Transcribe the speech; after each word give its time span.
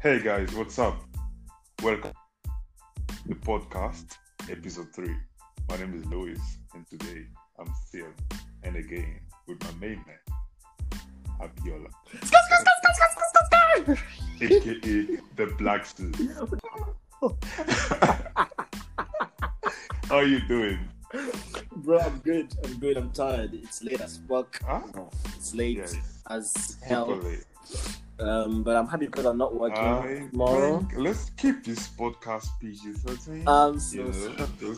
Hey 0.00 0.20
guys, 0.22 0.52
what's 0.54 0.78
up? 0.78 0.96
Welcome 1.82 2.12
to 2.44 3.28
the 3.28 3.34
podcast, 3.34 4.16
episode 4.50 4.88
3. 4.94 5.14
My 5.68 5.76
name 5.76 5.94
is 5.94 6.06
Louis, 6.06 6.38
and 6.74 6.86
today 6.88 7.26
I'm 7.58 7.70
still 7.86 8.06
and 8.62 8.76
again 8.76 9.20
with 9.46 9.62
my 9.62 9.72
main 9.88 10.04
man, 10.06 10.18
Abiola, 11.40 11.90
aka 14.40 15.18
the 15.36 15.46
Black 15.58 15.84
Suit. 15.86 16.16
How 20.08 20.16
are 20.16 20.24
you 20.24 20.40
doing? 20.48 20.78
Bro, 21.76 22.00
I'm 22.00 22.18
good. 22.18 22.54
I'm 22.64 22.78
good. 22.78 22.96
I'm 22.96 23.10
tired. 23.10 23.52
It's 23.54 23.82
late 23.82 24.00
as 24.00 24.18
fuck. 24.28 24.60
Huh? 24.66 24.80
It's 25.36 25.54
late 25.54 25.76
Yes, 25.78 25.96
as 26.28 26.76
hell. 26.86 27.06
super 27.06 27.28
late. 27.28 27.44
Um, 28.20 28.62
but 28.62 28.76
I'm 28.76 28.86
happy 28.86 29.06
because 29.06 29.24
I'm 29.24 29.38
not 29.38 29.54
working 29.54 29.78
I 29.78 30.28
tomorrow. 30.30 30.78
think 30.78 30.92
let's 30.96 31.30
keep 31.38 31.64
this 31.64 31.88
podcast 31.88 32.48
PG 32.60 32.92
13. 32.92 33.48
Um, 33.48 33.80
so, 33.80 33.96
you 33.96 34.04
know, 34.04 34.74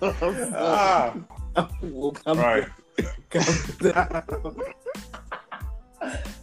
so, 0.00 0.14
ah, 0.56 1.14
we'll 1.82 2.12
come, 2.12 2.38
right. 2.38 2.66
down. 3.80 4.22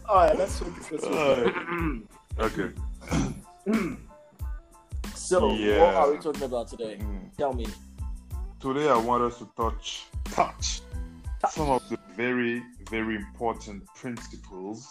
All 0.08 0.16
right, 0.16 0.38
let's 0.38 0.60
focus. 0.60 0.92
Let's 0.92 1.06
focus. 1.06 2.02
Okay. 2.40 2.72
so, 5.16 5.50
what 5.50 5.96
are 5.96 6.12
we 6.12 6.18
talking 6.18 6.44
about 6.44 6.70
today? 6.70 6.98
Mm. 7.00 7.36
Tell 7.38 7.54
me. 7.54 7.68
Today 8.60 8.90
I 8.90 8.98
want 8.98 9.24
us 9.24 9.40
to 9.40 9.50
touch 9.58 10.06
touch 10.26 10.82
some 11.50 11.70
of 11.70 11.88
the 11.90 11.98
very 12.16 12.62
very 12.90 13.16
important 13.16 13.86
principles. 13.96 14.88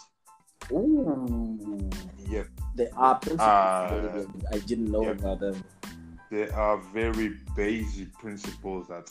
Ooh, 0.71 1.89
Yep, 2.29 2.47
there 2.75 2.89
are 2.95 3.15
principles. 3.15 3.41
Uh, 3.41 4.25
I 4.53 4.59
didn't 4.59 4.91
know 4.91 5.03
yeah. 5.03 5.09
about 5.11 5.39
them. 5.39 5.63
there 6.29 6.53
are 6.55 6.77
very 6.93 7.35
basic 7.57 8.13
principles 8.13 8.87
that 8.87 9.09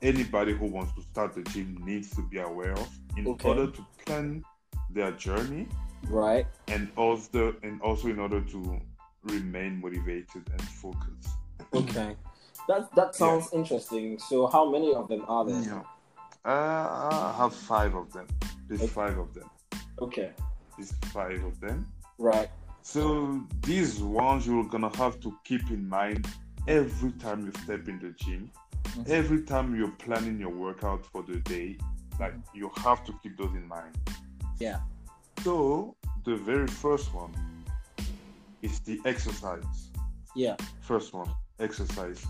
anybody 0.00 0.54
who 0.54 0.66
wants 0.66 0.92
to 0.94 1.02
start 1.02 1.34
the 1.34 1.42
gym 1.42 1.76
needs 1.84 2.10
to 2.16 2.22
be 2.22 2.38
aware 2.38 2.72
of 2.72 2.88
in 3.18 3.26
Okay. 3.28 3.48
order 3.48 3.66
to 3.70 3.84
plan 4.04 4.42
their 4.90 5.12
journey 5.12 5.68
Right. 6.08 6.46
and 6.68 6.90
also 6.96 7.54
and 7.62 7.80
also 7.82 8.08
in 8.08 8.18
order 8.18 8.40
to 8.40 8.80
remain 9.24 9.80
motivated 9.80 10.44
and 10.50 10.62
focused. 10.62 11.28
Okay. 11.74 12.16
That 12.68 12.94
that 12.94 13.14
sounds 13.16 13.52
interesting. 13.52 14.18
So, 14.20 14.46
how 14.46 14.70
many 14.70 14.94
of 14.94 15.08
them 15.08 15.24
are 15.26 15.44
there? 15.44 15.60
Yeah. 15.62 15.82
Uh, 16.44 17.08
I 17.12 17.34
have 17.36 17.52
five 17.54 17.92
of 17.96 18.12
them. 18.12 18.28
There's 18.68 18.82
Okay. 18.82 18.92
five 18.92 19.18
of 19.18 19.34
them. 19.34 19.50
Okay. 20.00 20.30
There's 20.76 20.92
five 21.12 21.42
of 21.44 21.60
them. 21.60 21.86
Right. 22.18 22.50
So 22.82 23.42
these 23.62 24.00
ones 24.00 24.46
you're 24.46 24.64
gonna 24.68 24.94
have 24.96 25.20
to 25.20 25.36
keep 25.44 25.70
in 25.70 25.88
mind 25.88 26.26
every 26.66 27.12
time 27.12 27.44
you 27.46 27.52
step 27.62 27.88
in 27.88 27.98
the 27.98 28.10
gym, 28.24 28.50
Mhm. 28.84 29.08
every 29.08 29.42
time 29.42 29.76
you're 29.76 29.96
planning 30.04 30.38
your 30.38 30.50
workout 30.50 31.04
for 31.06 31.22
the 31.22 31.36
day. 31.40 31.78
Like 32.20 32.34
you 32.54 32.70
have 32.76 33.04
to 33.06 33.12
keep 33.22 33.36
those 33.38 33.54
in 33.54 33.66
mind. 33.66 33.96
Yeah. 34.58 34.80
So 35.42 35.96
the 36.24 36.36
very 36.36 36.66
first 36.66 37.12
one 37.14 37.32
is 38.60 38.80
the 38.80 39.00
exercise. 39.04 39.90
Yeah. 40.34 40.56
First 40.82 41.12
one, 41.14 41.28
exercise. 41.58 42.24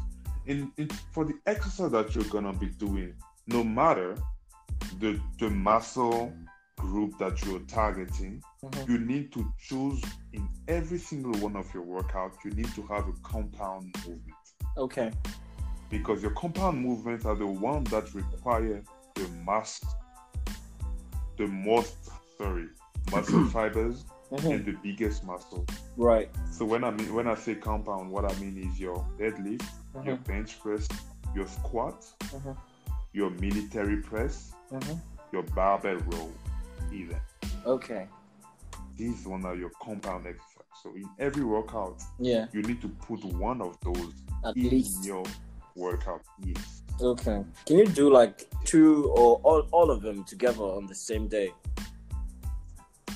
In, 0.46 0.72
in 0.77 0.88
for 0.88 1.24
the 1.24 1.34
exercise 1.46 1.90
that 1.92 2.14
you're 2.14 2.24
gonna 2.24 2.52
be 2.52 2.66
doing, 2.66 3.14
no 3.46 3.62
matter 3.64 4.16
the 5.00 5.20
the 5.38 5.50
muscle 5.50 6.32
group 6.83 7.16
that 7.19 7.44
you're 7.44 7.61
targeting, 7.61 8.42
Mhm. 8.64 8.88
you 8.88 8.98
need 8.98 9.33
to 9.33 9.41
choose 9.58 10.02
in 10.33 10.48
every 10.69 10.98
single 10.98 11.33
one 11.40 11.56
of 11.56 11.73
your 11.74 11.84
workouts, 11.84 12.36
you 12.45 12.51
need 12.51 12.73
to 12.74 12.83
have 12.89 13.06
a 13.08 13.12
compound 13.23 13.95
movement 14.06 14.45
Okay. 14.77 15.11
because 15.90 16.23
your 16.23 16.33
compound 16.33 16.80
movements 16.80 17.24
are 17.24 17.36
the 17.36 17.46
ones 17.46 17.90
that 17.90 18.12
require 18.14 18.83
the 19.14 19.29
most, 19.45 19.84
the 21.36 21.46
most, 21.46 21.96
sorry, 22.39 22.68
muscle 23.12 23.45
fibers 23.46 24.05
Mhm. 24.33 24.51
and 24.55 24.64
the 24.64 24.73
biggest 24.83 25.24
muscle. 25.24 25.64
Right. 25.96 26.30
So 26.51 26.64
when 26.64 26.85
I 26.85 26.90
mean 26.90 27.14
when 27.14 27.27
I 27.29 27.35
say 27.35 27.55
compound, 27.55 28.11
what 28.11 28.24
I 28.24 28.35
mean 28.40 28.56
is 28.67 28.80
your 28.80 28.98
deadlift, 29.18 29.67
your 30.05 30.17
Mhm. 30.17 30.24
bench 30.24 30.61
press, 30.61 30.89
your 31.35 31.46
squat, 31.46 32.01
Mhm. 32.20 32.56
your 33.12 33.30
military 33.30 33.98
press, 33.98 34.52
Mhm. 34.70 34.98
your 35.33 35.42
barbell 35.55 35.98
row, 36.12 36.30
even. 36.92 37.20
Okay. 37.66 38.08
These 38.96 39.26
one 39.26 39.44
are 39.46 39.54
your 39.56 39.70
compound 39.82 40.26
exercise. 40.26 40.48
So 40.82 40.90
in 40.94 41.08
every 41.18 41.44
workout, 41.44 42.02
Yeah. 42.18 42.46
you 42.52 42.62
need 42.62 42.80
to 42.82 42.88
put 42.88 43.24
one 43.24 43.60
of 43.62 43.78
those 43.80 44.12
At 44.44 44.56
in 44.56 44.68
least. 44.70 45.04
your 45.04 45.24
workout. 45.76 46.22
Yes. 46.44 46.82
Okay. 47.00 47.44
Can 47.66 47.78
you 47.78 47.86
do 47.86 48.12
like 48.12 48.48
two 48.64 49.06
or 49.16 49.36
all, 49.44 49.66
all 49.72 49.90
of 49.90 50.02
them 50.02 50.24
together 50.24 50.62
on 50.62 50.86
the 50.86 50.94
same 50.94 51.28
day? 51.28 51.52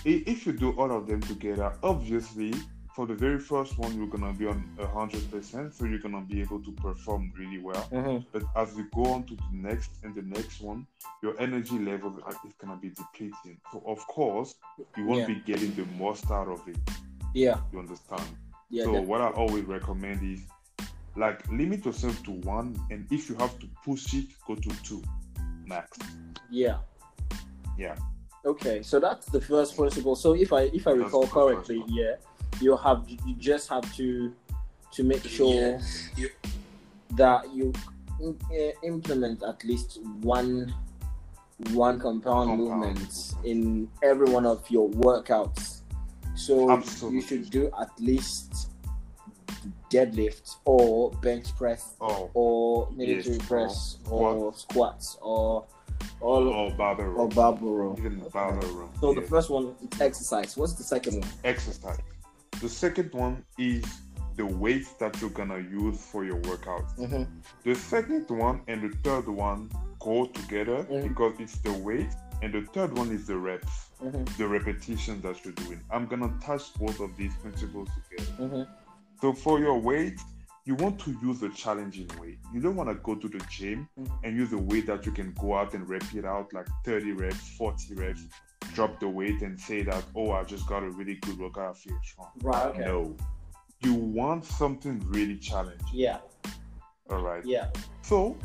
If 0.04 0.46
you 0.46 0.52
do 0.52 0.70
all 0.72 0.92
of 0.96 1.06
them 1.08 1.20
together, 1.20 1.72
obviously, 1.82 2.54
for 2.96 3.06
the 3.06 3.14
very 3.14 3.38
first 3.38 3.78
one, 3.78 3.94
you're 3.94 4.06
gonna 4.08 4.32
be 4.32 4.46
on 4.46 4.64
hundred 4.94 5.30
percent, 5.30 5.74
so 5.74 5.84
you're 5.84 5.98
gonna 5.98 6.22
be 6.22 6.40
able 6.40 6.60
to 6.62 6.72
perform 6.72 7.30
really 7.38 7.58
well. 7.58 7.86
Mm-hmm. 7.92 8.24
But 8.32 8.44
as 8.56 8.74
we 8.74 8.84
go 8.94 9.04
on 9.12 9.24
to 9.24 9.36
the 9.36 9.42
next 9.52 9.90
and 10.02 10.14
the 10.14 10.22
next 10.22 10.62
one, 10.62 10.86
your 11.22 11.38
energy 11.38 11.78
level 11.78 12.16
is 12.46 12.54
gonna 12.58 12.78
be 12.80 12.88
depleting. 12.88 13.60
So 13.70 13.82
of 13.86 13.98
course, 14.06 14.54
you 14.96 15.04
won't 15.04 15.20
Yeah. 15.28 15.34
be 15.34 15.42
getting 15.44 15.74
the 15.74 15.84
most 15.98 16.30
out 16.30 16.48
of 16.48 16.66
it. 16.66 16.78
Yeah. 17.34 17.60
You 17.70 17.80
understand? 17.80 18.22
Yeah. 18.70 18.84
so 18.84 18.92
def- 18.92 19.04
what 19.04 19.20
I 19.20 19.28
always 19.28 19.64
recommend 19.64 20.22
is 20.22 20.40
like 21.16 21.46
limit 21.52 21.84
yourself 21.84 22.22
to 22.24 22.30
one, 22.30 22.74
and 22.90 23.06
if 23.12 23.28
you 23.28 23.36
have 23.36 23.58
to 23.58 23.66
push 23.84 24.14
it, 24.14 24.28
go 24.46 24.54
to 24.54 24.70
two 24.82 25.02
max. 25.66 25.98
yeah. 26.50 26.78
Yeah. 27.76 27.96
Okay. 28.46 28.82
So 28.82 29.00
that's 29.00 29.26
the 29.26 29.40
first 29.40 29.76
principle. 29.76 30.16
So 30.16 30.34
if 30.34 30.50
I 30.54 30.62
if 30.78 30.86
I 30.86 30.92
That's 30.94 31.04
recall 31.04 31.26
correctly, 31.26 31.84
yeah, 31.88 32.14
you 32.60 32.76
have 32.76 33.04
you 33.08 33.34
just 33.38 33.68
have 33.68 33.84
to 33.96 34.32
to 34.92 35.04
make 35.04 35.22
sure 35.24 35.78
Yeah. 36.16 36.28
that 37.16 37.52
you 37.54 37.72
eh, 38.52 38.72
implement 38.82 39.42
at 39.42 39.62
least 39.64 40.00
one 40.22 40.74
one 41.72 41.98
compound, 41.98 42.48
Compound 42.50 42.58
movement 42.58 43.34
in 43.44 43.88
every 44.02 44.30
one 44.30 44.44
of 44.46 44.68
your 44.70 44.88
workouts. 44.90 45.80
So 46.34 46.70
Absolutely. 46.70 47.16
you 47.16 47.22
should 47.22 47.50
do 47.50 47.70
at 47.80 47.88
least 47.98 48.68
deadlift 49.90 50.56
or 50.64 51.10
bench 51.22 51.54
press 51.56 51.94
Oh, 52.00 52.30
or 52.34 52.90
military 52.92 53.36
Yes, 53.36 53.46
press 53.48 53.96
or 54.10 54.34
or 54.34 54.54
squats 54.54 55.16
or 55.22 55.64
all 56.20 56.48
or 56.48 56.70
barbell 56.72 57.06
or 57.06 57.12
row, 57.12 57.28
barbell 57.28 57.68
row. 57.70 57.96
even 57.98 58.18
barbell 58.32 58.68
row. 58.70 58.90
So 59.00 59.12
Yeah. 59.14 59.20
the 59.20 59.26
first 59.26 59.48
one 59.50 59.74
is 59.92 60.00
exercise. 60.00 60.56
What's 60.56 60.74
the 60.74 60.84
second 60.84 61.20
one? 61.20 61.30
exercise. 61.44 61.98
The 62.60 62.68
second 62.68 63.12
one 63.12 63.44
is 63.58 63.84
the 64.36 64.46
weight 64.46 64.86
that 64.98 65.20
you're 65.20 65.30
gonna 65.30 65.58
use 65.58 65.98
for 66.00 66.24
your 66.24 66.36
workout. 66.36 66.86
Mm-hmm. 66.98 67.24
The 67.64 67.74
second 67.74 68.28
one 68.30 68.60
and 68.68 68.82
the 68.82 68.96
third 68.98 69.28
one 69.28 69.70
go 70.00 70.26
together 70.26 70.84
Mhm. 70.84 71.08
because 71.08 71.34
it's 71.40 71.58
the 71.58 71.72
weight, 71.72 72.10
and 72.42 72.52
the 72.52 72.62
third 72.72 72.96
one 72.96 73.10
is 73.10 73.26
the 73.26 73.36
reps, 73.36 73.90
Mm-hmm. 74.02 74.24
the 74.36 74.46
repetitions 74.46 75.22
that 75.22 75.42
you're 75.44 75.54
doing. 75.54 75.80
I'm 75.90 76.06
gonna 76.06 76.32
touch 76.42 76.74
both 76.74 77.00
of 77.00 77.16
these 77.16 77.34
principles 77.36 77.88
together. 78.10 78.32
Mm-hmm. 78.42 78.72
So 79.22 79.32
for 79.32 79.58
your 79.58 79.78
weight, 79.80 80.20
you 80.66 80.74
want 80.74 80.98
to 81.00 81.16
use 81.22 81.42
a 81.42 81.48
challenging 81.50 82.08
weight. 82.20 82.38
You 82.52 82.60
don't 82.60 82.76
want 82.76 82.90
to 82.90 82.96
go 82.96 83.14
to 83.14 83.28
the 83.28 83.38
gym 83.48 83.88
Mhm. 83.98 84.10
and 84.24 84.36
use 84.36 84.52
a 84.52 84.58
weight 84.58 84.86
that 84.88 85.06
you 85.06 85.12
can 85.12 85.32
go 85.40 85.54
out 85.54 85.72
and 85.74 85.88
rep 85.88 86.02
it 86.14 86.24
out 86.26 86.52
like 86.52 86.66
30 86.84 87.12
reps, 87.12 87.48
40 87.56 87.94
reps, 87.94 88.24
drop 88.74 89.00
the 89.00 89.08
weight 89.08 89.42
and 89.42 89.58
say 89.58 89.82
that, 89.82 90.04
oh, 90.14 90.32
I 90.32 90.44
just 90.44 90.66
got 90.66 90.82
a 90.82 90.90
really 90.90 91.16
good 91.16 91.38
workout, 91.38 91.76
I 91.76 91.78
feel 91.78 91.98
strong. 92.04 92.30
Right. 92.42 92.66
Okay. 92.66 92.80
No. 92.80 93.16
You 93.82 93.94
want 93.94 94.44
something 94.44 95.00
really 95.08 95.36
challenging. 95.36 95.86
Yeah. 95.92 96.18
All 97.10 97.22
right. 97.22 97.44
Yeah. 97.44 97.68
So 98.02 98.36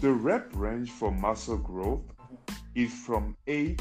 the 0.00 0.12
rep 0.12 0.50
range 0.54 0.90
for 0.90 1.10
muscle 1.10 1.56
growth 1.56 2.02
mm-hmm. 2.22 2.54
is 2.74 2.92
from 2.92 3.36
8 3.46 3.80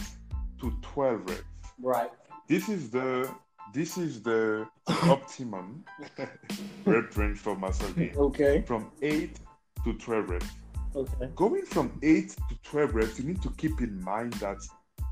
to 0.62 0.74
12 0.82 1.30
reps. 1.30 1.44
Right. 1.80 2.10
This 2.48 2.70
is 2.70 2.90
the 2.90 3.30
this 3.74 3.98
is 3.98 4.24
the 4.24 4.68
optimum 4.88 5.84
rep 6.86 7.18
range 7.18 7.38
for 7.38 7.56
muscle 7.56 7.92
gain 7.92 8.14
Okay. 8.16 8.64
from 8.66 8.92
8 9.02 9.38
to 9.84 9.94
12 9.94 10.30
reps. 10.30 10.46
Okay. 10.96 11.30
Going 11.36 11.66
from 11.66 12.00
8 12.02 12.30
to 12.30 12.58
12 12.64 12.96
reps, 12.96 13.20
you 13.20 13.26
need 13.26 13.42
to 13.42 13.50
keep 13.58 13.82
in 13.82 14.02
mind 14.02 14.34
that 14.34 14.58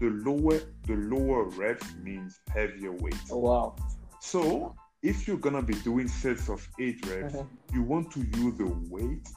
the 0.01 0.07
lower 0.25 0.59
the 0.87 0.95
lower 0.95 1.43
reps 1.43 1.87
means 2.03 2.39
heavier 2.49 2.91
weight. 2.91 3.15
Oh 3.31 3.37
wow. 3.37 3.75
So 4.19 4.75
if 5.01 5.27
you're 5.27 5.37
gonna 5.37 5.61
be 5.61 5.75
doing 5.75 6.07
sets 6.07 6.49
of 6.49 6.67
8 6.79 7.05
reps, 7.07 7.35
Mhm. 7.35 7.47
you 7.73 7.83
want 7.83 8.11
to 8.13 8.19
use 8.21 8.55
the 8.57 8.65
weight 8.89 9.27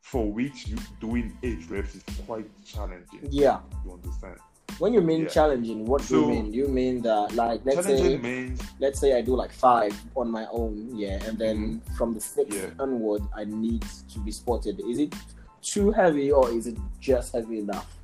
for 0.00 0.30
which 0.32 0.66
you 0.66 0.76
doing 1.00 1.36
8 1.42 1.68
reps 1.70 1.94
is 1.96 2.02
quite 2.26 2.48
challenging. 2.64 3.20
Yeah. 3.30 3.60
You 3.84 3.92
understand? 3.92 4.38
When 4.78 4.94
you 4.94 5.00
mean 5.00 5.22
Yeah. 5.22 5.28
challenging, 5.28 5.84
what 5.86 6.06
do 6.06 6.20
you 6.20 6.26
mean? 6.28 6.50
Do 6.52 6.56
you 6.58 6.68
mean 6.68 7.02
that 7.02 7.34
like 7.34 7.60
let's 7.64 7.86
say 7.86 8.16
means 8.16 8.60
let's 8.80 8.98
say 9.00 9.16
I 9.18 9.22
do 9.22 9.34
like 9.36 9.52
five 9.52 9.92
on 10.16 10.30
my 10.30 10.46
own, 10.50 10.96
yeah, 10.96 11.22
and 11.26 11.36
then 11.38 11.82
from 11.96 12.14
the 12.14 12.20
sixth 12.20 12.56
Mm-hmm. 12.58 12.76
Yeah. 12.78 12.82
onward 12.82 13.22
I 13.36 13.44
need 13.44 13.82
to 14.12 14.18
be 14.20 14.30
spotted. 14.32 14.80
Is 14.80 14.98
it 15.00 15.14
too 15.60 15.90
heavy 15.90 16.30
or 16.32 16.50
is 16.50 16.66
it 16.66 16.78
just 17.00 17.32
heavy 17.34 17.58
enough? 17.58 17.97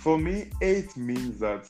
For 0.00 0.18
me, 0.18 0.50
eight 0.62 0.96
means 0.96 1.38
that 1.40 1.68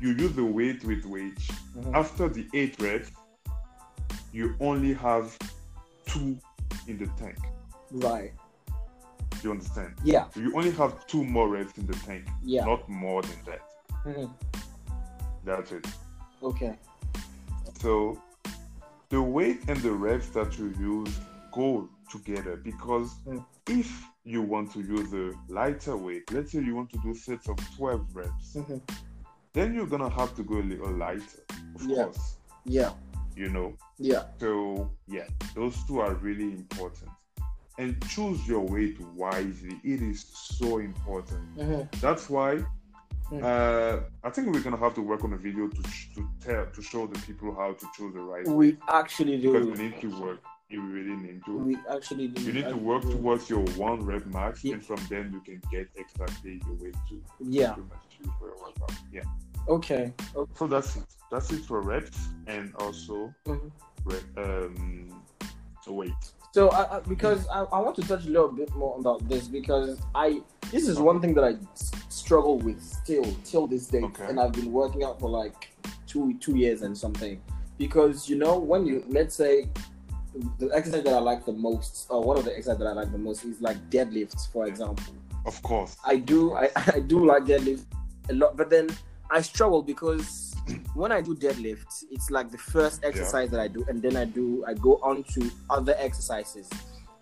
you 0.00 0.10
use 0.10 0.32
the 0.34 0.44
weight 0.44 0.82
with 0.84 1.04
weight. 1.06 1.38
Mhm. 1.76 1.94
After 1.94 2.28
the 2.28 2.48
eight 2.52 2.80
reps, 2.80 3.10
you 4.32 4.56
only 4.60 4.92
have 4.94 5.38
two 6.06 6.36
in 6.88 6.98
the 6.98 7.06
tank. 7.16 7.38
Right. 7.92 8.32
Do 9.30 9.38
you 9.48 9.50
understand? 9.52 9.94
Yeah. 10.02 10.26
You 10.34 10.52
only 10.56 10.72
have 10.72 11.06
two 11.06 11.22
more 11.24 11.48
reps 11.48 11.78
in 11.78 11.86
the 11.86 11.94
tank, 12.06 12.26
Yeah. 12.42 12.64
not 12.64 12.88
more 12.88 13.22
than 13.22 13.38
that. 13.46 13.62
Mhm. 14.04 14.30
That's 15.44 15.70
it. 15.72 15.86
Okay. 16.42 16.76
So 17.80 18.20
the 19.10 19.22
weight 19.22 19.60
and 19.68 19.78
the 19.80 19.92
reps 19.92 20.28
that 20.30 20.58
you 20.58 20.74
use 20.78 21.20
go 21.52 21.88
together 22.10 22.56
because 22.56 23.14
Mm. 23.26 23.44
if 23.68 24.04
you 24.24 24.42
want 24.42 24.72
to 24.72 24.80
use 24.80 25.12
a 25.12 25.32
lighter 25.52 25.96
weight, 25.96 26.30
let's 26.32 26.52
say 26.52 26.60
you 26.62 26.74
want 26.76 26.90
to 26.90 26.98
do 26.98 27.14
sets 27.14 27.48
of 27.48 27.56
12 27.76 28.14
reps, 28.14 28.54
Mhm. 28.54 28.80
then 29.52 29.74
you're 29.74 29.86
gonna 29.86 30.08
have 30.10 30.34
to 30.36 30.42
go 30.42 30.58
a 30.58 30.62
little 30.62 30.92
lighter, 30.92 31.44
of 31.74 31.82
Yeah. 31.82 32.04
course. 32.04 32.36
Yeah. 32.64 32.92
You 33.36 33.48
know. 33.48 33.74
Yeah. 33.98 34.24
So 34.38 34.90
yeah, 35.08 35.26
those 35.54 35.76
two 35.86 36.00
are 36.00 36.14
really 36.14 36.52
important. 36.52 37.10
And 37.78 38.00
choose 38.08 38.46
your 38.46 38.60
weight 38.60 39.00
wisely. 39.14 39.80
It 39.82 40.02
is 40.02 40.20
so 40.26 40.78
important. 40.78 41.56
Mhm. 41.56 42.00
That's 42.00 42.28
why 42.28 42.64
Mm. 43.30 43.42
uh, 43.42 44.02
I 44.22 44.30
think 44.30 44.52
we're 44.52 44.60
gonna 44.62 44.76
have 44.76 44.94
to 44.94 45.00
work 45.00 45.24
on 45.24 45.32
a 45.32 45.38
video 45.38 45.66
to 45.68 45.88
sh- 45.88 46.10
to 46.14 46.28
tell 46.40 46.66
to 46.66 46.82
show 46.82 47.06
the 47.06 47.18
people 47.20 47.54
how 47.54 47.72
to 47.72 47.86
choose 47.94 48.12
the 48.12 48.20
right 48.20 48.46
We 48.46 48.76
actually 48.88 49.40
do 49.40 49.52
because 49.52 49.78
we 49.78 49.84
need 49.88 50.00
to 50.02 50.08
work. 50.20 50.40
You 50.72 50.80
really 50.80 51.16
need 51.16 51.44
to. 51.44 51.58
We 51.58 51.76
actually 51.90 52.28
do. 52.28 52.40
You 52.42 52.52
need 52.54 52.68
to 52.70 52.76
work 52.76 53.02
towards 53.02 53.50
your 53.50 53.60
one 53.76 54.00
rep 54.06 54.24
max, 54.26 54.64
Yeah. 54.64 54.74
and 54.74 54.82
from 54.84 55.00
then 55.10 55.30
you 55.34 55.40
can 55.40 55.60
get 55.70 55.86
exactly 55.96 56.60
the 56.66 56.72
weight 56.82 56.96
to 57.10 57.22
Yeah. 57.40 57.74
pretty 57.74 57.88
much 57.90 58.04
choose 58.16 58.32
for 58.38 58.46
your 58.48 58.56
workout. 58.56 58.92
Yeah. 59.12 59.22
Okay. 59.68 60.14
okay. 60.34 60.52
So 60.58 60.66
that's 60.66 60.96
it. 60.96 61.04
That's 61.30 61.52
it 61.52 61.62
for 61.66 61.82
reps 61.82 62.18
and 62.46 62.74
also 62.76 63.34
Mhm. 63.46 63.70
rep, 64.06 64.22
um, 64.38 65.22
weight. 65.86 66.12
So, 66.52 66.68
I, 66.70 66.96
I, 66.96 67.00
because 67.00 67.46
I, 67.48 67.60
I 67.64 67.80
want 67.80 67.96
to 67.96 68.02
touch 68.02 68.24
a 68.26 68.30
little 68.30 68.52
bit 68.52 68.74
more 68.74 68.98
about 68.98 69.26
this 69.28 69.48
because 69.48 70.00
I 70.14 70.42
this 70.70 70.88
is 70.88 70.98
one 70.98 71.20
thing 71.20 71.34
that 71.34 71.44
I 71.44 71.56
struggle 72.08 72.56
with 72.58 72.82
still 72.82 73.26
till 73.44 73.66
this 73.66 73.88
day, 73.88 74.02
Okay. 74.02 74.24
and 74.26 74.40
I've 74.40 74.52
been 74.52 74.72
working 74.72 75.02
out 75.04 75.20
for 75.20 75.28
like 75.28 75.74
two 76.06 76.34
two 76.38 76.56
years 76.56 76.80
and 76.82 76.96
something. 76.96 77.40
Because 77.78 78.28
you 78.28 78.36
know, 78.36 78.58
when 78.58 78.86
you 78.86 79.04
let's 79.08 79.34
say 79.34 79.68
the 80.58 80.70
exercise 80.74 81.04
that 81.04 81.12
I 81.14 81.18
like 81.18 81.44
the 81.44 81.52
most, 81.52 82.06
or 82.08 82.22
one 82.22 82.38
of 82.38 82.44
the 82.44 82.50
exercises 82.56 82.78
that 82.78 82.88
I 82.88 82.92
like 82.92 83.12
the 83.12 83.18
most 83.18 83.44
is 83.44 83.60
like 83.60 83.78
deadlifts, 83.90 84.50
for 84.50 84.66
example. 84.66 85.14
Of 85.44 85.62
course. 85.62 85.96
I 86.04 86.16
do 86.16 86.54
I, 86.54 86.70
I 86.94 87.00
do 87.00 87.24
like 87.26 87.44
deadlift 87.44 87.84
a 88.30 88.34
lot, 88.34 88.56
but 88.56 88.70
then 88.70 88.88
I 89.30 89.40
struggle 89.42 89.82
because 89.82 90.54
when 90.94 91.10
I 91.12 91.20
do 91.20 91.34
deadlift, 91.34 92.04
it's 92.10 92.30
like 92.30 92.50
the 92.50 92.58
first 92.58 93.04
exercise 93.04 93.50
that 93.50 93.60
I 93.60 93.68
do, 93.68 93.84
and 93.88 94.00
then 94.02 94.16
I 94.16 94.24
do 94.24 94.64
I 94.66 94.74
go 94.74 94.96
on 95.02 95.24
to 95.34 95.50
other 95.70 95.94
exercises. 95.98 96.68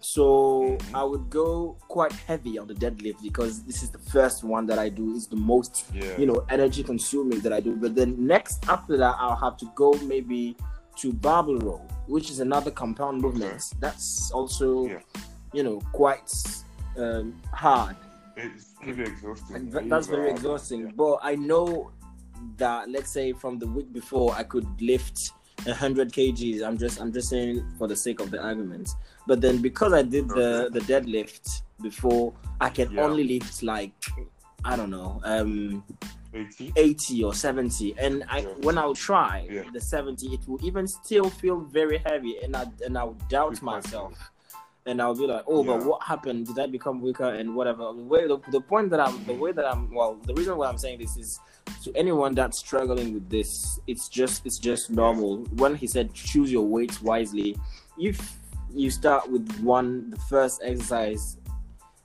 So 0.02 0.78
Mhm. 0.78 0.94
I 0.94 1.02
would 1.04 1.28
go 1.28 1.76
quite 1.88 2.12
heavy 2.12 2.58
on 2.58 2.66
the 2.68 2.74
deadlift 2.74 3.22
because 3.22 3.62
this 3.64 3.82
is 3.82 3.90
the 3.90 3.98
first 3.98 4.42
one 4.44 4.66
that 4.66 4.78
I 4.78 4.88
do. 4.88 5.14
Is 5.14 5.26
the 5.26 5.36
most 5.36 5.84
Yeah. 5.94 6.16
you 6.18 6.26
know 6.26 6.44
energy 6.48 6.82
consuming 6.82 7.40
that 7.40 7.52
I 7.52 7.60
do. 7.60 7.76
But 7.76 7.94
then 7.94 8.16
next 8.26 8.68
after 8.68 8.96
that, 8.96 9.16
I'll 9.18 9.36
have 9.36 9.56
to 9.58 9.66
go 9.74 9.92
maybe 10.06 10.56
to 10.96 11.12
barbell 11.12 11.58
row, 11.58 11.82
which 12.06 12.30
is 12.30 12.40
another 12.40 12.70
compound 12.70 13.20
movement. 13.20 13.62
That's 13.80 14.30
also 14.32 14.86
Yeah. 14.86 14.98
you 15.52 15.62
know 15.62 15.80
quite 15.92 16.30
um, 16.96 17.40
hard. 17.52 17.96
It's 18.36 18.74
pretty 18.80 19.02
exhausting. 19.02 19.70
That's 19.88 20.06
very 20.06 20.30
uh, 20.30 20.34
exhausting. 20.34 20.80
yeah. 20.86 20.92
But 20.96 21.18
I 21.22 21.34
know 21.36 21.90
that 22.56 22.88
let's 22.90 23.10
say 23.10 23.32
from 23.32 23.58
the 23.58 23.66
week 23.66 23.92
before 23.92 24.34
I 24.34 24.42
could 24.44 24.66
lift 24.80 25.32
hundred 25.68 26.10
kgs. 26.12 26.62
I'm 26.62 26.78
just 26.78 27.00
I'm 27.00 27.12
just 27.12 27.28
saying 27.28 27.64
for 27.78 27.86
the 27.86 27.96
sake 27.96 28.20
of 28.20 28.30
the 28.30 28.40
argument. 28.42 28.88
But 29.26 29.40
then 29.42 29.60
because 29.60 29.92
I 29.92 30.02
did 30.02 30.28
the 30.28 30.70
the 30.72 30.80
deadlift 30.80 31.62
before, 31.82 32.32
I 32.60 32.70
can 32.70 32.90
Yeah. 32.92 33.02
only 33.04 33.24
lift 33.24 33.62
like 33.62 33.92
I 34.64 34.76
don't 34.76 34.90
know, 34.90 35.20
um 35.24 35.84
80? 36.32 36.72
80 36.76 37.24
or 37.24 37.34
70 37.34 37.94
and 37.98 38.24
I 38.28 38.38
Yeah. 38.40 38.48
when 38.62 38.78
I'll 38.78 38.94
try 38.94 39.46
Yeah. 39.50 39.64
the 39.72 39.80
70 39.80 40.28
it 40.34 40.40
will 40.46 40.64
even 40.64 40.86
still 40.86 41.28
feel 41.30 41.60
very 41.60 41.98
heavy 41.98 42.36
and 42.42 42.56
I 42.56 42.66
and 42.84 42.96
I'll 42.96 43.16
doubt 43.28 43.60
myself. 43.62 44.14
And 44.86 45.00
I'll 45.02 45.14
be 45.14 45.26
like 45.26 45.44
oh 45.46 45.62
but 45.62 45.84
what 45.84 46.02
happened? 46.02 46.46
Did 46.46 46.58
I 46.58 46.66
become 46.66 47.00
weaker? 47.02 47.28
And 47.28 47.54
whatever. 47.54 47.92
The 47.92 48.02
the, 48.42 48.50
the 48.52 48.60
point 48.60 48.90
that 48.90 49.00
I'm 49.00 49.24
the 49.26 49.34
way 49.34 49.52
that 49.52 49.66
I'm 49.66 49.92
well 49.92 50.14
the 50.24 50.34
reason 50.34 50.56
why 50.56 50.68
I'm 50.68 50.78
saying 50.78 50.98
this 51.00 51.16
is 51.16 51.38
to 51.84 51.92
anyone 51.94 52.34
that's 52.34 52.58
struggling 52.58 53.12
with 53.14 53.28
this 53.28 53.78
it's 53.86 54.08
just 54.08 54.46
it's 54.46 54.58
just 54.58 54.90
normal. 54.90 55.38
When 55.62 55.74
he 55.74 55.86
said 55.86 56.14
choose 56.14 56.50
your 56.50 56.66
weights 56.66 57.02
wisely 57.02 57.56
if 57.98 58.36
you 58.72 58.88
start 58.90 59.28
with 59.30 59.46
one 59.60 60.10
the 60.10 60.16
first 60.32 60.62
exercise 60.64 61.36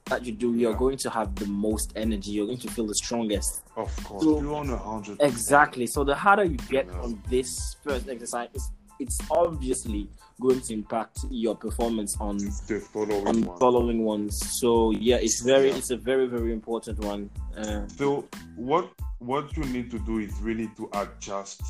that 0.06 0.24
you 0.24 0.32
do 0.32 0.54
you're 0.54 0.70
Yeah. 0.72 0.78
going 0.78 0.96
to 0.98 1.10
have 1.10 1.34
the 1.34 1.46
most 1.46 1.92
energy 1.96 2.30
you're 2.32 2.46
going 2.46 2.58
to 2.58 2.70
feel 2.70 2.86
the 2.86 2.94
strongest 2.94 3.62
Of 3.76 3.94
course. 4.04 4.22
So- 4.22 4.40
You're 4.40 4.54
on 4.54 4.70
a 4.70 4.76
hundred. 4.76 5.20
Exactly. 5.20 5.86
So 5.86 6.04
the 6.04 6.14
harder 6.14 6.44
you 6.44 6.56
get 6.70 6.86
Yeah. 6.86 7.00
on 7.02 7.22
this 7.28 7.76
first 7.84 8.08
exercise, 8.08 8.48
it's, 8.54 8.70
it's 9.00 9.18
obviously 9.30 10.08
going 10.40 10.60
to 10.60 10.72
impact 10.74 11.18
your 11.30 11.54
performance 11.56 12.16
on 12.20 12.38
The 12.38 12.80
following 12.92 13.26
on 13.28 13.42
one. 13.42 13.58
following 13.58 14.04
ones. 14.04 14.38
So 14.60 14.92
yeah, 14.92 15.16
it's 15.16 15.42
very 15.42 15.70
Yeah. 15.70 15.76
it's 15.76 15.90
a 15.90 15.96
very 15.96 16.26
very 16.26 16.52
important 16.52 16.98
one. 17.00 17.28
Uh, 17.56 17.86
So 17.88 18.24
what 18.54 18.88
what 19.18 19.56
you 19.56 19.64
need 19.64 19.90
to 19.90 19.98
do 19.98 20.18
is 20.18 20.32
really 20.40 20.68
to 20.76 20.88
adjust. 20.92 21.62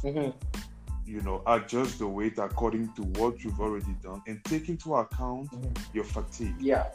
You 1.09 1.21
know, 1.23 1.41
adjust 1.47 2.01
the 2.01 2.07
weight 2.09 2.37
according 2.39 2.93
to 2.95 3.03
what 3.21 3.45
you've 3.45 3.61
already 3.61 3.95
done, 4.03 4.21
and 4.27 4.45
take 4.45 4.69
into 4.69 4.97
account 4.97 5.49
Mhm. 5.53 5.95
your 5.95 6.03
fatigue. 6.05 6.57
Yeah. 6.61 6.87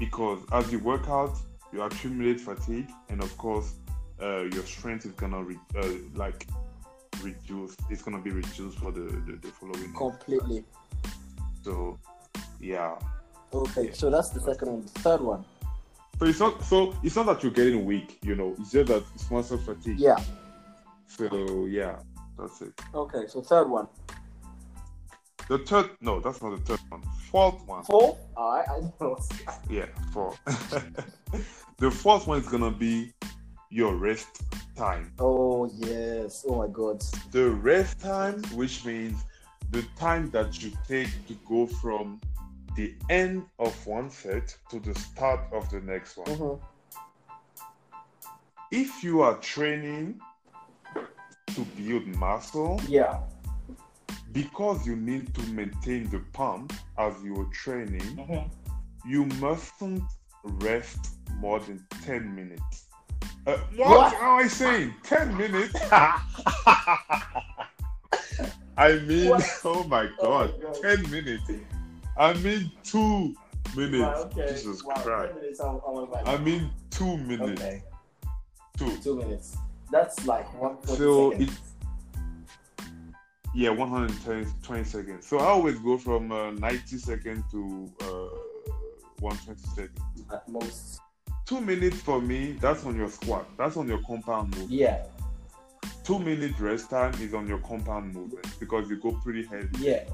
Because 0.00 0.40
as 0.50 0.72
you 0.72 0.80
work 0.80 1.08
out, 1.08 1.36
you 1.72 1.82
accumulate 1.82 2.40
fatigue, 2.40 2.90
and 3.10 3.22
of 3.22 3.36
course, 3.38 3.74
uh, 4.20 4.44
your 4.44 4.64
strength 4.64 5.04
is 5.06 5.12
gonna 5.12 5.42
re- 5.42 5.58
uh, 5.76 5.88
like 6.14 6.48
reduce. 7.22 7.76
It's 7.90 8.02
gonna 8.02 8.20
be 8.20 8.30
reduced 8.30 8.78
for 8.78 8.90
the 8.90 9.02
the, 9.26 9.38
the 9.40 9.48
following. 9.48 9.92
Completely. 9.94 10.64
So, 11.62 11.98
yeah. 12.58 12.96
Okay. 13.52 13.86
Yeah. 13.86 13.92
So 13.92 14.10
that's 14.10 14.30
the 14.30 14.40
second 14.40 14.72
one. 14.72 14.82
The 14.82 15.00
third 15.00 15.20
one. 15.20 15.44
So 16.18 16.26
it's 16.26 16.40
not 16.40 16.64
so 16.64 16.96
it's 17.02 17.16
not 17.16 17.26
that 17.26 17.42
you're 17.42 17.52
getting 17.52 17.84
weak, 17.84 18.18
you 18.22 18.34
know. 18.34 18.56
It's 18.58 18.72
just 18.72 18.88
that 18.88 19.04
it's 19.14 19.30
muscle 19.30 19.58
fatigue. 19.58 20.00
Yeah. 20.00 20.16
So 21.06 21.66
yeah, 21.66 21.96
that's 22.38 22.62
it. 22.62 22.72
Okay. 22.94 23.26
So 23.28 23.42
third 23.42 23.68
one. 23.68 23.86
The 25.50 25.58
third, 25.58 25.90
no, 26.00 26.20
that's 26.20 26.40
not 26.40 26.50
the 26.50 26.62
third 26.62 26.80
one. 26.90 27.02
Fourth 27.28 27.66
one, 27.66 27.82
Four. 27.82 28.16
All 28.36 28.54
right. 28.54 28.68
I 28.68 28.80
know. 29.00 29.18
yeah, 29.68 29.86
four. 30.12 30.32
the 31.78 31.90
fourth 31.90 32.28
one 32.28 32.38
is 32.38 32.46
gonna 32.46 32.70
be 32.70 33.12
your 33.68 33.96
rest 33.96 34.42
time. 34.76 35.12
Oh 35.18 35.68
yes. 35.78 36.44
Oh 36.48 36.54
my 36.54 36.68
God. 36.68 37.02
The 37.32 37.50
rest 37.50 37.98
time, 37.98 38.44
which 38.54 38.84
means 38.84 39.24
the 39.72 39.82
time 39.98 40.30
that 40.30 40.62
you 40.62 40.70
take 40.86 41.10
to 41.26 41.34
go 41.48 41.66
from 41.66 42.20
the 42.76 42.94
end 43.08 43.44
of 43.58 43.74
one 43.88 44.08
set 44.08 44.56
to 44.68 44.78
the 44.78 44.94
start 44.94 45.40
of 45.52 45.68
the 45.70 45.80
next 45.80 46.16
one. 46.16 46.28
Mhm. 46.28 46.60
If 48.70 49.02
you 49.02 49.22
are 49.22 49.36
training 49.38 50.20
to 50.94 51.60
build 51.76 52.06
muscle, 52.06 52.80
Yeah. 52.86 53.18
Because 54.32 54.86
you 54.86 54.96
need 54.96 55.34
to 55.34 55.42
maintain 55.48 56.08
the 56.10 56.20
pump 56.32 56.72
as 56.98 57.14
you 57.22 57.34
are 57.40 57.50
training, 57.52 58.16
Mhm. 58.16 58.50
you 59.04 59.26
mustn't 59.40 60.02
rest 60.44 60.98
more 61.38 61.60
than 61.60 61.84
10 62.02 62.34
minutes. 62.34 62.86
Uh, 63.46 63.56
what, 63.76 63.98
What? 63.98 64.14
am 64.14 64.36
I 64.44 64.48
saying? 64.48 64.94
10 65.04 65.36
minutes? 65.36 65.74
I 68.76 68.92
mean, 69.06 69.32
oh 69.64 69.84
my 69.84 70.08
Oh 70.20 70.30
my 70.30 70.46
god, 70.46 70.54
God. 70.62 70.74
10 70.82 71.10
minutes. 71.10 71.42
I 72.16 72.34
mean, 72.34 72.70
two 72.84 73.34
minutes. 73.76 74.00
Right, 74.00 74.16
okay. 74.26 74.46
Jesus 74.54 74.82
Wow, 74.82 74.94
Christ. 74.94 75.34
minutes, 75.34 75.60
I 76.26 76.36
mean, 76.38 76.70
two 76.90 77.16
minutes. 77.18 77.60
Okay. 77.62 77.82
Two. 78.78 78.96
Two 78.98 79.16
minutes. 79.16 79.56
That's 79.90 80.24
like 80.26 80.46
one 80.60 80.76
So 80.86 81.30
seconds. 81.30 81.69
Yeah, 83.54 83.70
120 83.70 84.84
seconds. 84.84 85.26
So 85.26 85.38
I 85.38 85.46
always 85.46 85.78
go 85.78 85.98
from 85.98 86.30
uh, 86.30 86.52
90 86.52 86.98
seconds 86.98 87.44
to 87.50 87.90
uh, 88.02 88.72
120 89.18 89.60
seconds. 89.74 90.24
at 90.32 90.48
most. 90.48 91.00
two 91.46 91.60
minutes 91.60 92.00
for 92.00 92.20
me, 92.20 92.52
that's 92.60 92.84
on 92.84 92.96
your 92.96 93.10
squat. 93.10 93.46
That's 93.58 93.76
on 93.76 93.88
your 93.88 94.00
compound 94.06 94.50
movement. 94.56 94.70
Yeah, 94.70 95.02
Two 96.04 96.18
minute 96.18 96.58
rest 96.58 96.90
time 96.90 97.14
is 97.20 97.34
on 97.34 97.46
your 97.46 97.58
compound 97.58 98.14
movement 98.14 98.46
because 98.58 98.88
you 98.88 98.96
go 98.96 99.12
pretty 99.22 99.44
heavy. 99.46 99.68
yeah, 99.78 100.04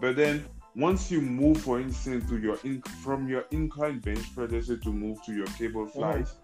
But 0.00 0.16
then 0.16 0.44
once 0.74 1.10
you 1.10 1.20
move, 1.20 1.60
for 1.60 1.80
instance, 1.80 2.28
to 2.30 2.38
your 2.38 2.58
in, 2.64 2.80
from 3.02 3.28
your 3.28 3.44
incline 3.50 3.98
bench 3.98 4.34
press, 4.34 4.66
to 4.68 4.92
move 4.92 5.22
to 5.26 5.32
your 5.32 5.46
cable 5.46 5.86
flies. 5.86 6.34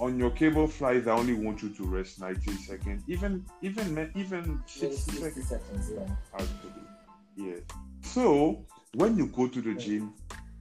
On 0.00 0.18
your 0.18 0.30
cable 0.30 0.66
flies, 0.66 1.06
I 1.06 1.12
only 1.12 1.34
want 1.34 1.62
you 1.62 1.68
to 1.74 1.84
rest 1.84 2.20
90 2.20 2.52
seconds, 2.52 3.02
even 3.06 3.44
even 3.62 4.10
even 4.16 4.62
60 4.66 5.12
seconds. 5.12 5.48
seconds. 5.48 5.90
Yeah. 5.94 6.06
Actually, 6.32 6.84
yes. 7.36 7.60
So 8.02 8.64
when 8.94 9.16
you 9.16 9.26
go 9.26 9.46
to 9.46 9.60
the 9.60 9.74
gym, 9.74 10.14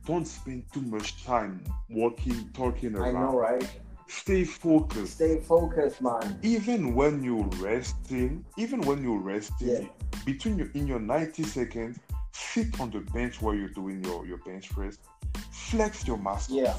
don't 0.05 0.25
spend 0.27 0.65
too 0.73 0.81
much 0.81 1.23
time 1.23 1.63
walking, 1.89 2.49
talking 2.53 2.95
around. 2.95 3.15
I 3.15 3.19
know, 3.19 3.37
right? 3.39 3.69
Stay 4.07 4.43
focused. 4.43 5.13
Stay 5.15 5.39
focused, 5.39 6.01
man. 6.01 6.37
even 6.41 6.93
when 6.95 7.23
you're 7.23 7.47
resting, 7.61 8.43
even 8.57 8.81
when 8.81 9.03
you're 9.03 9.19
resting, 9.19 9.69
Yeah. 9.69 9.87
between 10.25 10.57
your 10.57 10.69
in 10.73 10.85
your 10.87 10.99
90 10.99 11.43
seconds, 11.43 11.97
sit 12.33 12.79
on 12.81 12.89
the 12.91 12.99
bench 13.13 13.41
while 13.41 13.53
you're 13.55 13.69
doing 13.81 14.03
your, 14.03 14.25
your 14.25 14.39
bench 14.39 14.69
press, 14.69 14.97
flex 15.51 16.05
your 16.07 16.17
muscles. 16.17 16.57
Yeah, 16.57 16.73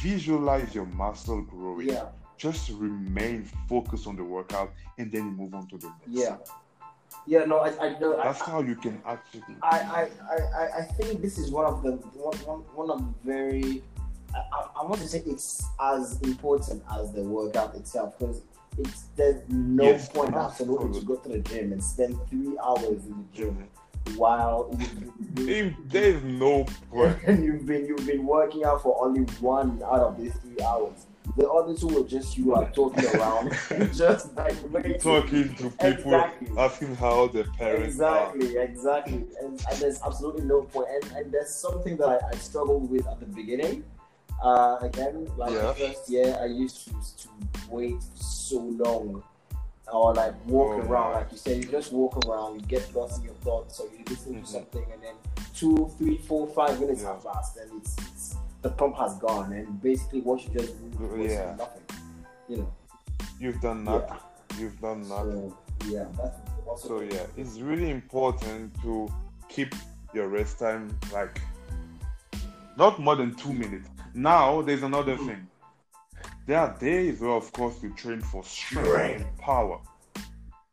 visualize 0.00 0.74
your 0.74 0.86
muscle 0.86 1.42
growing. 1.42 1.88
yeah, 1.88 2.06
Just 2.36 2.70
remain 2.70 3.44
focused 3.68 4.06
on 4.06 4.16
the 4.16 4.24
workout 4.24 4.72
and 4.98 5.10
then 5.12 5.24
you 5.26 5.30
move 5.32 5.54
on 5.54 5.66
to 5.68 5.78
the 5.78 5.86
next. 5.86 6.08
yeah, 6.08 6.36
yeah. 7.26 7.44
No, 7.44 7.58
I, 7.58 7.70
I 7.86 7.98
know. 7.98 8.18
I, 8.18 8.24
That's 8.24 8.40
how 8.40 8.60
you 8.62 8.74
can 8.76 9.00
actually 9.06 9.42
I, 9.62 9.78
I, 9.78 10.10
I, 10.30 10.36
I- 10.64 10.78
I 10.78 10.82
think 10.96 11.20
this 11.22 11.38
is 11.38 11.50
one 11.50 11.66
of 11.66 11.82
the 11.82 11.92
one, 11.92 12.36
one, 12.38 12.58
one 12.74 12.90
of 12.90 12.98
the 13.00 13.12
very 13.24 13.82
I, 14.34 14.38
I- 14.38 14.68
I 14.80 14.84
want 14.84 15.00
to 15.02 15.08
say 15.08 15.22
it's 15.26 15.64
as 15.80 16.20
important 16.22 16.82
as 16.90 17.12
the 17.12 17.22
workout 17.22 17.74
itself 17.74 18.18
because 18.18 18.42
it's 18.78 19.04
there's 19.16 19.42
no 19.48 19.84
Yes, 19.84 20.08
point 20.08 20.34
absolutely 20.34 20.98
to 21.00 21.06
go 21.06 21.16
to 21.16 21.28
the 21.28 21.38
gym 21.40 21.72
and 21.72 21.84
spend 21.84 22.16
three 22.30 22.56
hours 22.64 23.04
in 23.06 23.14
the 23.30 23.36
gym 23.36 23.68
while 24.16 24.76
If 25.36 25.74
there's 25.86 26.22
no 26.22 26.64
point. 26.90 27.18
and 27.26 27.44
you've 27.46 27.66
been 27.66 27.86
you've 27.86 28.06
been 28.06 28.26
working 28.26 28.64
out 28.64 28.82
for 28.82 29.02
only 29.04 29.22
one 29.40 29.82
out 29.84 30.00
of 30.00 30.18
these 30.20 30.34
three 30.42 30.62
hours. 30.64 31.06
The 31.36 31.48
other 31.48 31.74
two 31.74 31.86
were 31.86 32.06
just 32.06 32.36
you 32.36 32.54
are 32.54 32.68
talking 32.72 33.06
around 33.14 33.52
just 33.94 34.34
like 34.36 34.54
waiting. 34.70 34.98
Talking 34.98 35.54
to 35.54 35.70
people, 35.70 36.14
Exactly. 36.14 36.48
asking 36.58 36.94
how 36.96 37.28
their 37.28 37.44
parents 37.44 37.94
Exactly, 37.94 38.56
exactly. 38.58 39.24
And, 39.40 39.64
and 39.70 39.78
there's 39.78 40.00
absolutely 40.02 40.44
no 40.44 40.62
point. 40.62 40.88
And, 40.94 41.04
and 41.16 41.32
there's 41.32 41.54
something 41.54 41.96
that 41.98 42.08
I, 42.08 42.18
I 42.28 42.34
struggled 42.36 42.90
with 42.90 43.06
at 43.06 43.20
the 43.20 43.26
beginning. 43.26 43.84
Uh, 44.42 44.78
again, 44.82 45.30
like 45.38 45.52
Yeah. 45.52 45.68
the 45.68 45.74
first 45.74 46.10
year, 46.10 46.36
I 46.40 46.46
used 46.46 46.84
to, 46.88 46.90
to 46.90 47.28
wait 47.70 48.02
so 48.14 48.58
long 48.58 49.22
or 49.92 50.14
like 50.14 50.34
walk 50.46 50.72
Oh, 50.78 50.80
around. 50.88 51.12
Like 51.14 51.32
you 51.32 51.38
said, 51.38 51.56
you 51.64 51.70
just 51.70 51.92
walk 51.92 52.24
around, 52.26 52.60
you 52.60 52.66
get 52.66 52.94
lost 52.94 53.18
in 53.20 53.24
your 53.26 53.34
thoughts, 53.36 53.76
so 53.76 53.84
you 53.84 54.04
listen 54.08 54.34
Mhm. 54.34 54.40
to 54.44 54.46
something, 54.46 54.84
and 54.92 55.02
then 55.02 55.14
two, 55.54 55.90
three, 55.98 56.18
four, 56.18 56.46
five 56.48 56.78
minutes 56.80 57.02
Yeah. 57.02 57.14
have 57.14 57.24
passed, 57.24 57.56
and 57.56 57.70
it's, 57.80 57.96
it's 57.98 58.36
the 58.62 58.70
pump 58.70 58.96
has 58.96 59.14
gone. 59.18 59.52
And 59.52 59.80
basically, 59.82 60.20
what 60.20 60.42
you 60.44 60.50
just 60.58 60.72
did 60.80 61.00
was 61.18 61.32
Yeah. 61.32 61.54
nothing. 61.56 61.82
You 62.48 62.56
know. 62.58 62.72
You've 63.40 63.60
done 63.60 63.84
nothing. 63.84 64.18
You've 64.58 64.80
done 64.80 65.08
nothing. 65.08 65.50
so 65.50 65.88
yeah, 65.88 66.04
that's 66.16 66.38
also 66.66 66.88
So 66.88 67.00
yeah, 67.00 67.26
it's 67.36 67.58
really 67.58 67.90
important 67.90 68.72
to 68.82 69.08
keep 69.48 69.74
your 70.14 70.28
rest 70.28 70.58
time 70.60 70.96
like 71.12 71.40
not 72.76 72.98
more 73.00 73.16
than 73.16 73.34
two 73.34 73.52
minutes. 73.52 73.88
Now 74.14 74.62
there's 74.62 74.82
another 74.82 75.16
thing. 75.16 75.46
There 76.46 76.58
are 76.58 76.76
days 76.78 77.20
where 77.20 77.30
of 77.32 77.52
course 77.52 77.82
you 77.82 77.94
train 77.94 78.20
for 78.20 78.42
strength 78.44 78.88
Train. 78.90 79.20
and 79.22 79.38
power. 79.38 79.80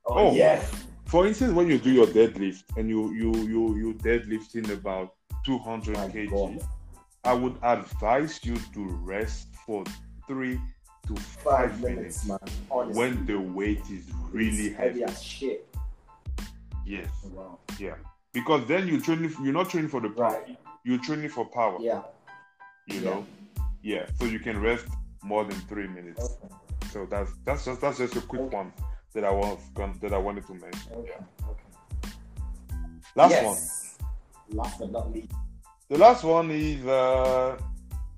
Oh, 0.05 0.29
Oh. 0.29 0.33
yes. 0.33 0.71
For 1.05 1.25
instance, 1.27 1.53
when 1.53 1.67
you 1.67 1.77
do 1.79 1.91
your 1.91 2.07
deadlift 2.07 2.63
and 2.77 2.89
you 2.89 3.11
you 3.13 3.33
you 3.35 3.75
you 3.77 3.93
deadlifting 3.95 4.69
about 4.71 5.13
200 5.45 5.95
My 5.95 6.07
kg, 6.07 6.29
God. 6.29 6.67
I 7.23 7.33
would 7.33 7.57
advise 7.63 8.39
you 8.43 8.55
to 8.73 8.85
rest 9.03 9.47
for 9.65 9.83
three 10.27 10.59
to 11.07 11.15
five, 11.15 11.71
five 11.71 11.81
minutes, 11.81 12.25
minutes, 12.25 12.51
man. 12.69 12.93
When 12.93 13.25
the 13.25 13.39
weight 13.39 13.81
is 13.91 14.05
really 14.31 14.67
It's 14.67 14.75
heavy. 14.77 15.03
as 15.03 15.21
shit. 15.21 15.67
Yes, 16.85 17.07
oh, 17.25 17.29
Wow. 17.35 17.59
yeah. 17.79 17.95
Because 18.33 18.65
then 18.67 18.88
you 18.88 18.99
training. 19.01 19.33
You're 19.43 19.53
not 19.53 19.69
training 19.69 19.89
for 19.89 20.01
the 20.01 20.09
power. 20.09 20.43
Right. 20.47 20.57
You're 20.83 20.99
training 20.99 21.29
for 21.29 21.45
power. 21.45 21.77
Yeah. 21.79 22.01
You 22.88 22.99
Yeah. 23.01 23.09
know. 23.09 23.25
Yeah. 23.81 24.05
So 24.19 24.25
you 24.25 24.39
can 24.39 24.59
rest 24.61 24.85
more 25.23 25.43
than 25.43 25.59
three 25.61 25.88
minutes. 25.88 26.38
Okay. 26.43 26.53
So 26.91 27.05
that's 27.05 27.31
that's 27.45 27.65
just 27.65 27.81
that's 27.81 27.97
just 27.97 28.15
a 28.15 28.21
quick 28.21 28.41
Okay. 28.43 28.55
one 28.55 28.73
that 29.13 29.23
I 29.23 29.31
want 29.31 30.01
that 30.01 30.13
I 30.13 30.17
wanted 30.17 30.45
to 30.47 30.53
mention. 30.53 30.91
Okay. 30.93 31.13
Okay. 31.49 32.13
Last 33.15 33.31
yes. 33.31 33.45
one. 33.45 34.57
Last 34.57 34.79
but 34.79 34.91
not 34.91 35.11
least. 35.13 35.31
The 35.89 35.97
last 35.97 36.23
one 36.23 36.51
is 36.51 36.85
uh, 36.85 37.57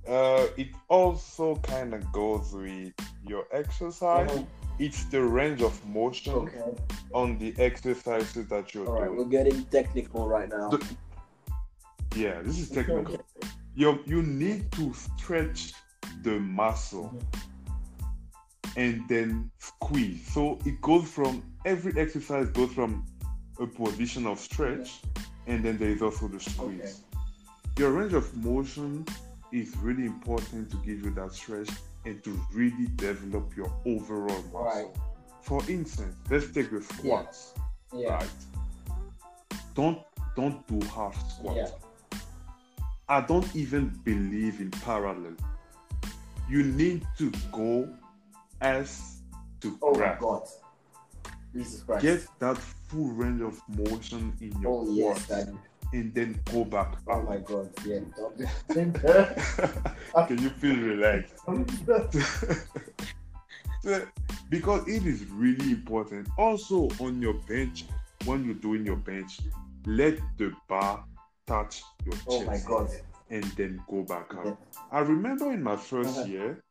uh, 0.08 0.48
it 0.58 0.70
also 0.90 1.56
kind 1.58 1.94
of 1.94 2.12
goes 2.12 2.54
with 2.54 2.94
your 3.28 3.46
exercise. 3.52 4.30
Mhm. 4.30 4.48
It's 4.80 5.04
the 5.06 5.22
range 5.22 5.62
of 5.62 5.74
motion 5.86 6.34
Okay. 6.34 6.74
on 7.14 7.38
the 7.38 7.54
exercises 7.60 8.48
that 8.48 8.74
you're 8.74 8.88
All 8.88 8.94
right. 8.94 9.06
doing. 9.06 9.18
We're 9.18 9.26
getting 9.26 9.64
technical 9.66 10.28
right 10.28 10.50
now. 10.50 10.70
The- 10.70 10.86
Yeah, 12.16 12.42
this 12.42 12.60
is 12.60 12.70
technical. 12.70 13.18
You 13.76 14.00
you 14.06 14.22
need 14.22 14.70
to 14.74 14.94
stretch 14.94 15.74
the 16.24 16.40
muscle 16.40 17.18
and 18.78 19.08
then 19.08 19.52
squeeze. 19.58 20.26
So 20.32 20.60
it 20.66 20.82
goes 20.82 21.08
from 21.10 21.44
every 21.66 22.00
exercise 22.00 22.50
goes 22.50 22.74
from 22.74 23.06
a 23.60 23.68
position 23.68 24.26
of 24.26 24.40
stretch, 24.40 25.02
and 25.48 25.64
then 25.64 25.78
there 25.78 25.90
is 25.90 26.02
also 26.02 26.28
the 26.28 26.40
squeeze. 26.40 27.02
Your 27.78 27.92
range 27.92 28.14
of 28.14 28.36
motion 28.38 29.06
is 29.52 29.76
really 29.78 30.06
important 30.06 30.72
to 30.72 30.78
give 30.78 31.04
you 31.04 31.12
that 31.12 31.34
stretch 31.34 31.70
and 32.06 32.24
to 32.24 32.40
really 32.54 32.88
develop 32.96 33.56
your 33.56 33.72
overall 33.86 34.42
muscle. 34.54 34.62
Right. 34.64 34.88
For 35.42 35.62
instance, 35.70 36.16
let's 36.30 36.52
take 36.52 36.72
the 36.72 36.82
squats. 36.82 37.54
Yeah. 37.94 38.16
Right. 38.16 38.30
Don't 39.76 40.00
don't 40.36 40.66
do 40.68 40.86
half 40.88 41.16
squat. 41.32 41.58
Yeah. 41.58 41.68
I 43.10 43.22
don't 43.22 43.54
even 43.56 43.90
believe 44.06 44.62
in 44.62 44.72
parallel. 44.72 45.36
You 46.52 46.64
need 46.64 47.08
to 47.18 47.32
go 47.54 47.88
as 48.60 49.22
to 49.62 49.80
Oh 49.82 49.96
my. 49.98 50.18
God. 50.20 50.44
Jesus 51.56 51.82
Christ. 51.84 52.04
Get 52.04 52.28
that 52.40 52.58
full 52.58 53.08
range 53.08 53.42
of 53.42 53.62
motion 53.70 54.34
in 54.42 54.52
your 54.62 54.82
oh 54.82 54.92
yes, 54.92 55.28
Daddy. 55.30 55.52
and 55.94 56.14
then 56.14 56.38
go 56.52 56.66
back 56.66 56.94
Oh 57.08 57.22
my 57.22 57.38
God. 57.38 57.70
Yeah. 57.86 58.00
Can 60.28 60.38
you 60.40 60.50
feel 60.50 60.76
relaxed? 60.76 61.36
Because 64.50 64.86
it 64.90 65.06
is 65.06 65.24
really 65.28 65.72
important. 65.72 66.28
Also, 66.38 66.90
on 67.00 67.22
your 67.22 67.36
bench, 67.48 67.86
when 68.26 68.44
you're 68.44 68.54
doing 68.56 68.86
your 68.86 68.98
bench, 68.98 69.40
let 69.86 70.20
the 70.38 70.54
bar 70.68 71.06
touch 71.48 71.82
your 72.06 72.14
chest 72.14 72.28
oh 72.28 72.44
my 72.44 72.60
God. 72.68 72.90
And 73.32 73.44
then 73.58 73.82
go 73.90 74.04
back 74.04 74.34
up. 74.36 74.58
I 74.92 75.00
remember 75.00 75.52
in 75.54 75.64
my 75.64 75.76
1st 75.76 76.06
Uh-huh. 76.20 76.26
year, 76.28 76.64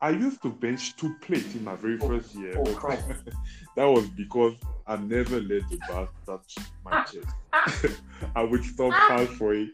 I 0.00 0.10
used 0.10 0.42
to 0.42 0.50
bench 0.50 0.96
two 0.96 1.14
plates 1.20 1.54
in 1.54 1.62
my 1.64 1.76
very 1.76 1.96
Oh, 2.02 2.08
first 2.08 2.34
year. 2.34 2.54
oh, 2.58 2.74
Christ. 2.74 3.06
that 3.76 3.84
was 3.84 4.08
because 4.10 4.54
I 4.86 4.96
never 4.96 5.40
let 5.40 5.62
the 5.70 5.78
bar 5.88 6.08
touch 6.26 6.56
my 6.84 7.04
chest. 7.04 8.00
I 8.36 8.42
would 8.42 8.64
stop 8.64 8.92
halfway. 8.94 9.68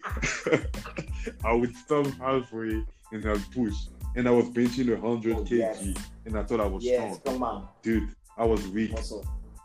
I 1.45 1.53
would 1.55 1.75
stop 1.75 2.07
halfway 2.19 2.85
and 3.13 3.25
I'd 3.27 3.51
push. 3.53 3.75
And 4.17 4.29
I 4.29 4.31
was 4.33 4.47
benching 4.51 4.89
100 5.01 5.37
Oh, 5.37 5.45
kg 5.45 5.51
yes. 5.51 5.83
and 6.27 6.37
I 6.39 6.43
thought 6.43 6.61
I 6.61 6.67
was 6.67 6.85
Yes. 6.85 7.17
strong. 7.17 7.35
Come 7.35 7.43
on. 7.43 7.69
Dude, 7.83 8.15
I 8.37 8.45
was 8.45 8.67
weak. 8.69 8.93
Also. 8.95 9.23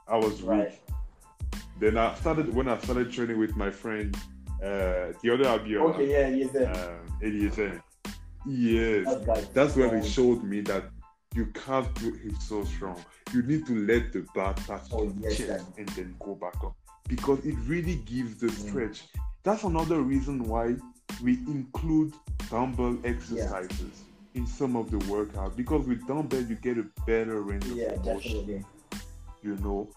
I 0.08 0.18
was 0.18 0.42
weak. 0.44 0.82
Then 1.80 1.98
I 1.98 2.16
started 2.16 2.54
when 2.54 2.70
I 2.70 2.78
started 2.80 3.12
training 3.12 3.38
with 3.40 3.56
my 3.58 3.70
friend, 3.70 4.16
uh, 4.64 5.14
the 5.22 5.30
other 5.34 5.44
Abiola, 5.46 5.94
Okay. 5.94 6.12
Yeah. 6.12 6.28
Yes. 6.30 6.52
Sir. 7.56 7.70
um. 7.72 7.82
Yes, 8.46 9.08
that's 9.54 9.76
when 9.76 10.02
he 10.02 10.08
showed 10.10 10.44
me 10.44 10.62
that 10.62 10.84
you 11.34 11.46
can't 11.48 11.94
do 11.96 12.18
it 12.24 12.36
so 12.42 12.64
strong. 12.66 13.02
You 13.34 13.42
need 13.44 13.66
to 13.68 13.86
let 13.88 14.12
the 14.14 14.26
bar 14.36 14.54
touch 14.54 14.84
Oh, 14.92 15.04
your 15.04 15.14
yes, 15.22 15.38
chest 15.38 15.66
and 15.78 15.88
then 15.90 16.16
go 16.20 16.36
back 16.36 16.56
up 16.64 16.76
because 17.08 17.40
it 17.46 17.56
really 17.68 17.96
gives 18.06 18.40
the 18.40 18.48
Mm. 18.48 18.68
stretch. 18.70 19.08
That's 19.44 19.64
another 19.64 20.02
reason 20.02 20.44
why 20.44 20.76
we 21.24 21.34
include 21.48 22.14
dumbbell 22.50 22.98
exercises 23.06 24.04
in 24.36 24.46
some 24.46 24.76
of 24.76 24.92
the 24.92 24.98
workouts 24.98 25.56
because 25.56 25.88
with 25.88 26.06
dumbbell 26.08 26.42
you 26.44 26.56
get 26.56 26.78
a 26.78 26.86
better 27.08 27.42
range 27.42 27.66
of 27.66 27.78
motion. 27.78 28.04
Definitely. 28.04 28.66
You 29.42 29.56
know, 29.58 29.90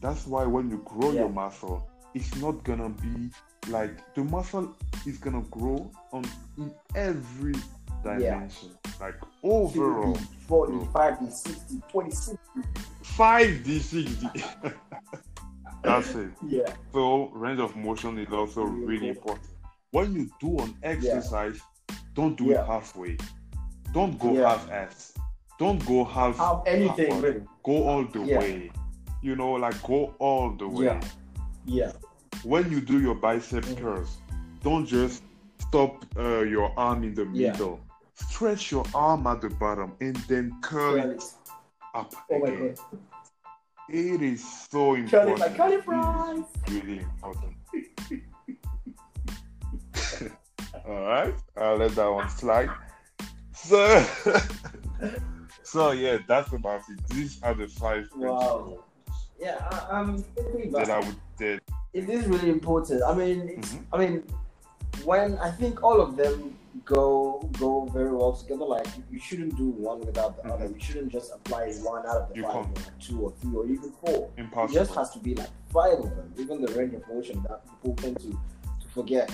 that's 0.00 0.26
why 0.26 0.44
when 0.46 0.70
you 0.70 0.78
grow 0.84 1.10
Yeah. 1.12 1.20
your 1.20 1.28
muscle, 1.30 1.88
it's 2.14 2.34
not 2.40 2.64
gonna 2.64 2.88
be 2.90 3.30
like 3.68 4.14
the 4.14 4.24
muscle 4.24 4.74
is 5.06 5.18
gonna 5.18 5.42
grow 5.50 5.90
on 6.12 6.24
in 6.58 6.72
every 6.94 7.54
dimension. 8.02 8.70
Like 9.00 9.14
overall, 9.42 10.14
40, 10.48 10.86
50, 10.92 11.30
60, 11.30 11.82
20, 11.90 12.10
60. 12.10 12.38
five 13.02 13.64
D, 13.64 13.78
six 13.78 14.10
D. 14.16 14.28
That's 15.84 16.14
it. 16.14 16.30
Yeah. 16.46 16.72
So 16.92 17.28
range 17.30 17.60
of 17.60 17.74
motion 17.76 18.18
is 18.18 18.32
also 18.32 18.62
Really 18.62 18.86
really 18.86 19.08
important. 19.10 19.46
When 19.90 20.12
you 20.14 20.30
do 20.40 20.58
an 20.58 20.76
exercise, 20.82 21.60
don't 22.14 22.36
do 22.36 22.44
Yeah. 22.46 22.62
it 22.62 22.66
halfway. 22.66 23.16
Don't 23.92 24.18
go 24.18 24.32
Yeah. 24.32 24.48
half 24.50 24.70
ass. 24.70 25.14
Don't 25.58 25.84
go 25.86 26.04
half. 26.04 26.36
Have 26.38 26.62
anything, 26.66 27.20
really. 27.20 27.42
Go 27.64 27.84
all 27.88 28.04
the 28.04 28.20
Yeah. 28.20 28.38
way. 28.38 28.70
You 29.22 29.36
know, 29.36 29.52
like 29.52 29.80
go 29.82 30.14
all 30.18 30.50
the 30.50 30.68
way. 30.68 31.00
Yeah. 31.64 31.92
When 32.44 32.70
you 32.70 32.80
do 32.80 33.00
your 33.00 33.14
bicep 33.14 33.64
Mhm. 33.64 33.78
curls, 33.80 34.18
don't 34.62 34.86
just 34.86 35.22
stop 35.58 36.04
uh, 36.16 36.40
your 36.40 36.72
arm 36.78 37.04
in 37.04 37.14
the 37.14 37.24
Yeah. 37.32 37.52
middle. 37.52 37.80
Stretch 38.14 38.70
your 38.72 38.84
arm 38.94 39.26
at 39.26 39.40
the 39.40 39.48
bottom 39.50 39.92
and 40.00 40.16
then 40.28 40.56
curl 40.60 40.96
it 40.96 41.22
up 41.94 42.14
Oh 42.30 42.38
my 42.38 42.48
again. 42.48 42.74
god. 42.74 42.78
It 43.88 44.22
is 44.22 44.42
so 44.70 44.94
Curl 44.94 45.04
important. 45.04 45.28
it 45.28 45.38
like 45.40 45.56
curly 45.56 45.80
fries. 45.82 46.44
really 46.68 46.98
important. 47.00 47.56
All 50.86 51.02
right, 51.02 51.34
I'll 51.56 51.76
let 51.76 51.94
that 51.94 52.08
one 52.12 52.28
slide. 52.28 52.70
So, 53.54 54.04
so 55.62 55.92
yeah, 55.92 56.18
that's 56.26 56.52
about 56.52 56.82
it. 56.88 57.06
These 57.08 57.40
are 57.42 57.54
the 57.54 57.68
five 57.68 58.08
Wow. 58.16 58.78
Yeah, 59.38 59.58
I, 59.70 59.98
I'm 59.98 60.18
thinking 60.22 60.72
that 60.72 60.90
I 60.90 60.98
would. 61.00 61.60
It 61.92 62.08
is 62.08 62.26
really 62.26 62.50
important. 62.50 63.02
I 63.02 63.14
mean, 63.14 63.48
it's, 63.56 63.72
Mhm. 63.74 63.84
I 63.92 63.96
mean, 63.98 64.22
when 65.04 65.38
I 65.38 65.50
think 65.50 65.82
all 65.82 66.00
of 66.00 66.16
them 66.16 66.56
go 66.84 67.48
go 67.58 67.84
very 67.92 68.14
well 68.14 68.32
together, 68.32 68.64
like 68.64 68.86
you 69.10 69.18
shouldn't 69.18 69.56
do 69.56 69.68
one 69.70 70.00
without 70.00 70.36
the 70.42 70.44
other. 70.52 70.66
You 70.66 70.80
shouldn't 70.80 71.10
just 71.12 71.32
apply 71.32 71.72
one 71.82 72.04
out 72.06 72.16
of 72.22 72.28
the 72.30 72.36
You 72.36 72.42
five, 72.44 72.52
can't. 72.52 72.78
or 72.78 72.92
two 73.06 73.20
or 73.26 73.30
three 73.40 73.54
or 73.56 73.66
even 73.66 73.90
four. 74.04 74.30
Impossible. 74.38 74.76
It 74.76 74.80
just 74.80 74.94
has 74.94 75.10
to 75.10 75.18
be 75.18 75.34
like 75.34 75.50
five 75.72 75.98
of 75.98 76.10
them. 76.16 76.32
Even 76.38 76.62
the 76.62 76.72
range 76.74 76.94
of 76.94 77.06
motion 77.08 77.42
that 77.48 77.58
people 77.70 77.94
tend 78.02 78.18
to, 78.20 78.30
to 78.30 78.88
forget. 78.94 79.30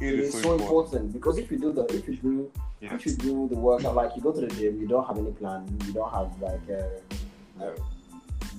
it 0.00 0.18
is 0.18 0.34
so 0.42 0.54
important. 0.58 1.12
because 1.12 1.38
if 1.38 1.50
you 1.52 1.58
do 1.58 1.72
the 1.72 1.84
if 1.98 2.08
you 2.08 2.16
do 2.16 2.50
Yeah. 2.80 2.94
if 2.96 3.06
you 3.06 3.12
do 3.14 3.46
the 3.48 3.54
workout 3.68 3.94
like 3.94 4.16
you 4.16 4.22
go 4.22 4.32
to 4.32 4.40
the 4.40 4.48
gym, 4.48 4.80
you 4.80 4.88
don't 4.88 5.06
have 5.06 5.16
any 5.18 5.30
plan, 5.40 5.60
you 5.86 5.92
don't 5.92 6.10
have 6.18 6.28
like 6.42 6.66
uh, 6.80 7.62
uh, 7.64 7.70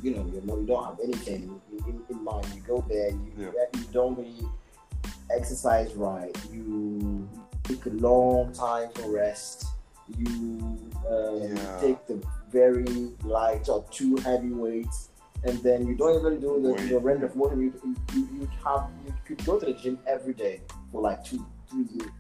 you 0.02 0.12
know 0.16 0.26
you 0.34 0.42
know 0.46 0.60
you 0.60 0.66
don't 0.66 0.84
have 0.86 1.00
anything 1.04 1.60
in, 1.72 1.78
in, 1.90 2.02
in 2.10 2.24
mind. 2.24 2.48
You 2.56 2.62
go 2.62 2.84
there, 2.88 3.10
you 3.12 3.32
Yeah. 3.38 3.52
you 3.74 3.86
don't 3.92 4.18
really 4.18 4.48
exercise 5.32 5.94
right. 5.96 6.36
You 6.52 7.28
take 7.64 7.86
a 7.86 7.90
long 7.90 8.54
time 8.54 8.90
for 8.96 9.10
rest. 9.12 9.66
You 10.18 10.78
uh, 11.10 11.36
Yeah. 11.48 11.80
take 11.80 12.06
the 12.08 12.22
very 12.52 13.14
light 13.24 13.70
or 13.70 13.84
too 13.90 14.16
heavy 14.18 14.50
weights. 14.50 15.10
And 15.46 15.62
then 15.62 15.86
you 15.88 15.96
don't 15.96 16.18
even 16.20 16.40
do 16.40 16.62
the, 16.62 16.82
the 16.88 17.00
range 17.00 17.22
of 17.24 17.36
motion. 17.36 17.60
You, 17.62 17.74
you, 17.84 17.96
you, 18.14 18.28
you 18.42 18.50
have 18.64 18.88
you 19.06 19.14
could 19.26 19.44
go 19.46 19.60
to 19.60 19.66
the 19.66 19.74
gym 19.74 20.00
every 20.08 20.34
day 20.34 20.62
for 20.92 21.02
like 21.02 21.24
two, 21.26 21.46
three 21.70 21.86
years. 21.94 22.12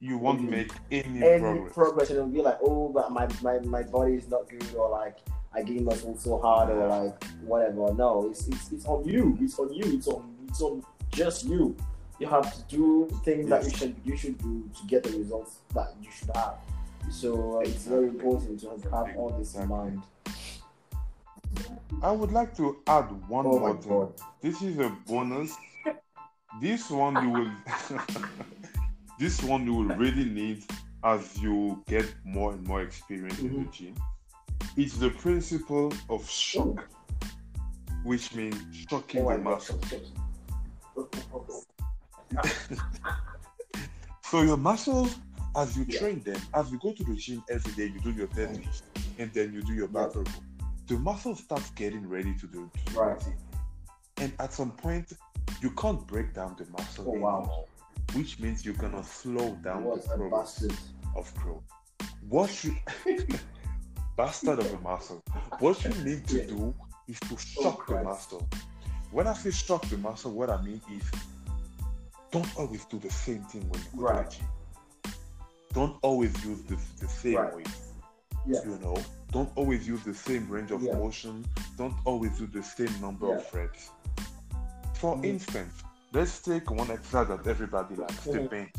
You 0.00 0.18
won't 0.18 0.40
Mhm. 0.42 0.50
make 0.50 0.72
any, 0.90 1.22
Any 1.22 1.38
progress. 1.40 1.72
progress, 1.74 2.10
and 2.10 2.18
it'll 2.18 2.28
be 2.30 2.42
like, 2.42 2.58
oh, 2.60 2.88
but 2.88 3.12
my, 3.12 3.28
my, 3.40 3.60
my 3.60 3.84
body 3.84 4.14
is 4.14 4.26
not 4.28 4.48
good, 4.48 4.74
or 4.74 4.90
like 4.90 5.18
I 5.54 5.62
gain 5.62 5.84
muscle 5.84 6.16
so 6.16 6.38
hard, 6.38 6.70
or 6.70 6.86
like 6.88 7.24
whatever. 7.44 7.92
No, 7.94 8.28
it's, 8.30 8.48
it's 8.48 8.72
it's 8.72 8.86
on 8.86 9.04
you. 9.06 9.36
It's 9.40 9.58
on 9.58 9.72
you. 9.72 9.84
It's 9.96 10.08
on 10.08 10.34
it's 10.48 10.60
on 10.62 10.82
just 11.10 11.44
you. 11.44 11.76
You 12.18 12.28
have 12.28 12.54
to 12.54 12.76
do 12.76 13.08
things 13.24 13.48
that 13.50 13.64
you 13.64 13.70
should 13.70 13.94
you 14.04 14.16
should 14.16 14.38
do 14.38 14.68
to 14.80 14.86
get 14.86 15.02
the 15.02 15.10
results 15.18 15.56
that 15.74 15.94
you 16.00 16.08
should 16.10 16.30
have. 16.36 16.54
So 17.10 17.56
uh, 17.58 17.60
it's 17.60 17.84
very 17.86 18.08
important 18.08 18.60
to 18.60 18.70
have, 18.70 18.82
have 18.84 19.16
all 19.16 19.30
this 19.38 19.54
in 19.56 19.68
mind. 19.68 20.02
I 22.02 22.10
would 22.10 22.32
like 22.32 22.56
to 22.56 22.78
add 22.86 23.06
one 23.28 23.46
Oh 23.46 23.58
more 23.58 23.76
thing. 23.76 23.90
god! 23.92 24.12
This 24.40 24.62
is 24.62 24.78
a 24.78 24.88
bonus. 25.06 25.54
This 26.60 26.90
one 26.90 27.14
you 27.22 27.30
will 27.30 27.50
this 29.18 29.42
one 29.42 29.66
you 29.66 29.74
will 29.74 29.96
really 29.96 30.24
need 30.24 30.64
as 31.04 31.36
you 31.42 31.82
get 31.88 32.06
more 32.24 32.52
and 32.52 32.64
more 32.66 32.82
experience 32.82 33.38
in 33.40 33.50
Mm-hmm. 33.50 33.62
the 33.64 33.70
gym. 33.70 33.94
It's 34.76 34.96
the 34.96 35.10
principle 35.10 35.92
of 36.08 36.28
shock, 36.28 36.88
which 38.02 38.34
means 38.34 38.64
shocking 38.70 39.26
the 39.26 39.38
muscle. 39.38 39.80
Oh 40.96 41.64
So 44.22 44.42
your 44.42 44.56
muscles, 44.56 45.18
as 45.56 45.76
you 45.76 45.84
Yeah. 45.86 45.98
train 45.98 46.22
them, 46.22 46.40
as 46.54 46.70
you 46.70 46.78
go 46.78 46.92
to 46.92 47.04
the 47.04 47.14
gym 47.16 47.44
every 47.48 47.72
day, 47.72 47.86
you 47.86 48.00
do 48.00 48.12
your 48.12 48.28
deadlift, 48.28 48.82
and 49.18 49.32
then 49.32 49.52
you 49.52 49.62
do 49.62 49.74
your 49.74 49.88
Yeah. 49.92 49.98
barbell 49.98 50.22
row. 50.24 50.42
The 50.88 50.98
muscle 50.98 51.34
starts 51.36 51.70
getting 51.70 52.08
ready 52.08 52.34
to 52.36 52.46
do 52.46 52.70
to 52.86 52.94
do 52.94 53.00
Right. 53.00 53.22
it. 53.26 53.34
And 54.18 54.34
at 54.40 54.52
some 54.52 54.72
point, 54.72 55.12
you 55.60 55.70
can't 55.72 56.06
break 56.06 56.34
down 56.34 56.56
the 56.58 56.66
muscle 56.66 57.06
Oh, 57.06 57.12
wow. 57.12 57.50
anymore, 57.50 57.66
which 58.12 58.38
means 58.40 58.64
you're 58.64 58.74
gonna 58.74 59.02
slow 59.04 59.56
down 59.62 59.84
What 59.84 59.94
the 59.94 60.00
a 60.04 60.08
progress 60.08 60.64
of 61.14 61.32
growth. 61.36 61.64
What 62.20 62.62
you 62.64 62.76
bastard 64.16 64.58
of 64.58 64.72
a 64.72 64.78
muscle. 64.88 65.22
What 65.58 65.82
you 65.84 65.90
need 66.04 66.26
to 66.28 66.46
do 66.46 66.74
is 67.08 67.18
to 67.20 67.36
shock 67.38 67.86
the 67.86 67.94
Christ. 67.94 68.04
muscle. 68.04 68.48
When 69.10 69.26
I 69.26 69.34
say 69.34 69.50
shock 69.50 69.82
the 69.88 69.98
muscle, 69.98 70.32
what 70.32 70.50
I 70.50 70.60
mean 70.62 70.80
is 70.90 71.02
don't 72.30 72.48
always 72.58 72.84
do 72.86 72.98
the 72.98 73.10
same 73.10 73.42
thing 73.44 73.68
when 73.68 73.80
you 73.82 73.88
go 73.98 74.04
Right. 74.06 74.30
to 74.30 74.38
the 74.38 74.44
gym. 74.44 75.14
Don't 75.74 75.96
always 76.02 76.32
use 76.44 76.62
the, 76.62 76.76
the 77.00 77.08
same 77.08 77.36
Right. 77.36 77.54
weight. 77.56 77.68
Yeah. 78.46 78.60
You 78.64 78.78
know, 78.78 78.96
don't 79.30 79.50
always 79.56 79.86
use 79.86 80.02
the 80.04 80.14
same 80.14 80.48
range 80.48 80.70
of 80.70 80.82
Yeah. 80.82 80.94
motion. 80.96 81.44
Don't 81.76 81.94
always 82.04 82.38
do 82.38 82.46
the 82.46 82.62
same 82.62 82.92
number 83.00 83.34
of 83.36 83.44
reps. 83.54 83.90
For 84.94 85.16
Mhm. 85.16 85.24
instance, 85.24 85.74
let's 86.12 86.40
take 86.40 86.70
one 86.70 86.90
exercise 86.90 87.28
that 87.28 87.46
everybody 87.46 87.94
likes, 87.96 88.24
the 88.24 88.38
Mhm. 88.40 88.50
bench. 88.50 88.74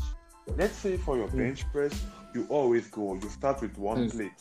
Let's 0.56 0.76
say 0.76 0.96
for 0.96 1.16
your 1.16 1.28
Mm. 1.28 1.36
bench 1.38 1.64
press, 1.72 1.94
you 2.34 2.46
always 2.48 2.88
go, 2.88 3.14
you 3.14 3.28
start 3.30 3.60
with 3.62 3.76
one 3.78 4.08
Mm. 4.08 4.10
plate, 4.12 4.32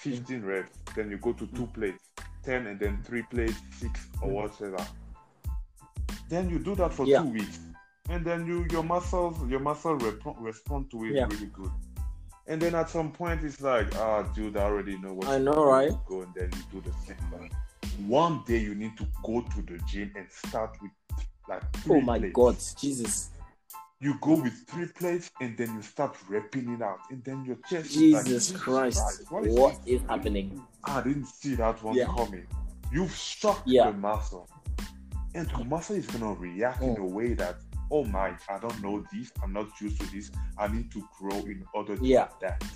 15 0.00 0.42
reps, 0.44 0.70
then 0.94 1.10
you 1.10 1.18
go 1.18 1.32
to 1.32 1.46
two 1.48 1.66
plates, 1.68 2.02
10, 2.44 2.66
and 2.66 2.78
then 2.80 3.02
three 3.04 3.22
plates, 3.22 3.58
six, 3.78 4.06
or 4.22 4.28
Mm. 4.28 4.32
whatever. 4.34 4.86
Then 6.28 6.50
you 6.50 6.58
do 6.58 6.74
that 6.76 6.92
for 6.92 7.06
Yeah. 7.06 7.22
two 7.22 7.28
weeks, 7.30 7.58
and 8.10 8.24
then 8.24 8.46
you 8.46 8.66
your 8.70 8.82
muscles 8.82 9.36
your 9.48 9.60
muscle 9.60 9.96
rep- 9.96 10.36
respond 10.40 10.90
to 10.90 11.04
it 11.04 11.14
Yeah. 11.14 11.26
really 11.26 11.46
good. 11.46 11.70
And 12.46 12.62
then 12.62 12.74
at 12.74 12.88
some 12.88 13.12
point, 13.12 13.42
it's 13.44 13.60
like, 13.60 13.94
ah, 13.96 14.22
dude, 14.34 14.56
I 14.56 14.62
already 14.64 14.96
know 14.98 15.12
what 15.14 15.28
I 15.28 15.38
know, 15.38 15.64
right? 15.64 15.92
Go 16.06 16.22
and 16.22 16.32
then 16.34 16.50
you 16.54 16.80
do 16.80 16.90
the 16.90 16.94
same 17.06 17.16
thing. 17.30 17.50
One 18.06 18.42
day 18.46 18.58
you 18.58 18.74
need 18.74 18.96
to 18.98 19.06
go 19.22 19.42
to 19.42 19.62
the 19.62 19.78
gym 19.86 20.12
and 20.16 20.26
start 20.30 20.76
with 20.80 20.90
like 21.48 21.62
three 21.78 21.96
Oh 21.96 22.00
my 22.00 22.18
plates. 22.18 22.34
god! 22.34 22.56
Jesus! 22.80 23.30
You 24.00 24.14
go 24.20 24.40
with 24.40 24.52
three 24.68 24.86
plates 24.86 25.30
and 25.40 25.56
then 25.56 25.74
you 25.74 25.82
start 25.82 26.16
repping 26.30 26.76
it 26.76 26.82
out, 26.82 27.00
and 27.10 27.22
then 27.24 27.44
your 27.44 27.56
chest. 27.68 27.96
is 27.96 28.12
like, 28.14 28.24
Jesus 28.26 28.52
Christ! 28.52 29.24
what 29.28 29.44
is 29.44 29.54
What 29.58 29.84
this? 29.84 30.00
is 30.00 30.08
happening? 30.08 30.62
I 30.84 31.00
didn't 31.02 31.26
see 31.26 31.56
that 31.56 31.82
one 31.82 31.96
Yeah. 31.96 32.06
coming. 32.06 32.46
You've 32.92 33.12
shocked 33.14 33.66
Yeah. 33.66 33.90
the 33.90 33.96
muscle, 33.96 34.48
and 35.34 35.48
the 35.50 35.64
muscle 35.64 35.96
is 35.96 36.06
gonna 36.06 36.32
react 36.34 36.80
in 36.82 36.94
Mm. 36.94 37.00
a 37.00 37.06
way 37.06 37.34
that, 37.34 37.56
oh 37.90 38.04
my, 38.04 38.36
I 38.48 38.58
don't 38.60 38.80
know 38.80 39.04
this. 39.12 39.32
I'm 39.42 39.52
not 39.52 39.68
used 39.80 40.00
to 40.00 40.06
this. 40.12 40.30
I 40.56 40.68
need 40.68 40.92
to 40.92 41.02
grow 41.18 41.36
in 41.40 41.64
order 41.74 41.96
to 41.96 42.04
Yeah. 42.04 42.28
adapt 42.38 42.66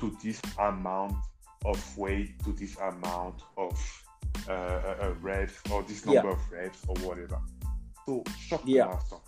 to 0.00 0.16
this 0.22 0.40
amount 0.58 1.14
of 1.64 1.78
weight, 1.96 2.42
to 2.44 2.52
this 2.52 2.76
amount 2.78 3.42
of 3.56 3.78
uh, 4.48 4.52
uh, 4.52 4.96
uh, 5.02 5.14
reps, 5.20 5.54
or 5.70 5.82
this 5.84 6.04
Yeah. 6.06 6.14
number 6.22 6.30
of 6.30 6.50
reps, 6.50 6.84
or 6.88 6.96
whatever. 7.06 7.38
So 8.06 8.24
shock 8.38 8.62
Yeah. 8.64 8.86
the 8.88 8.94
muscle. 8.94 9.22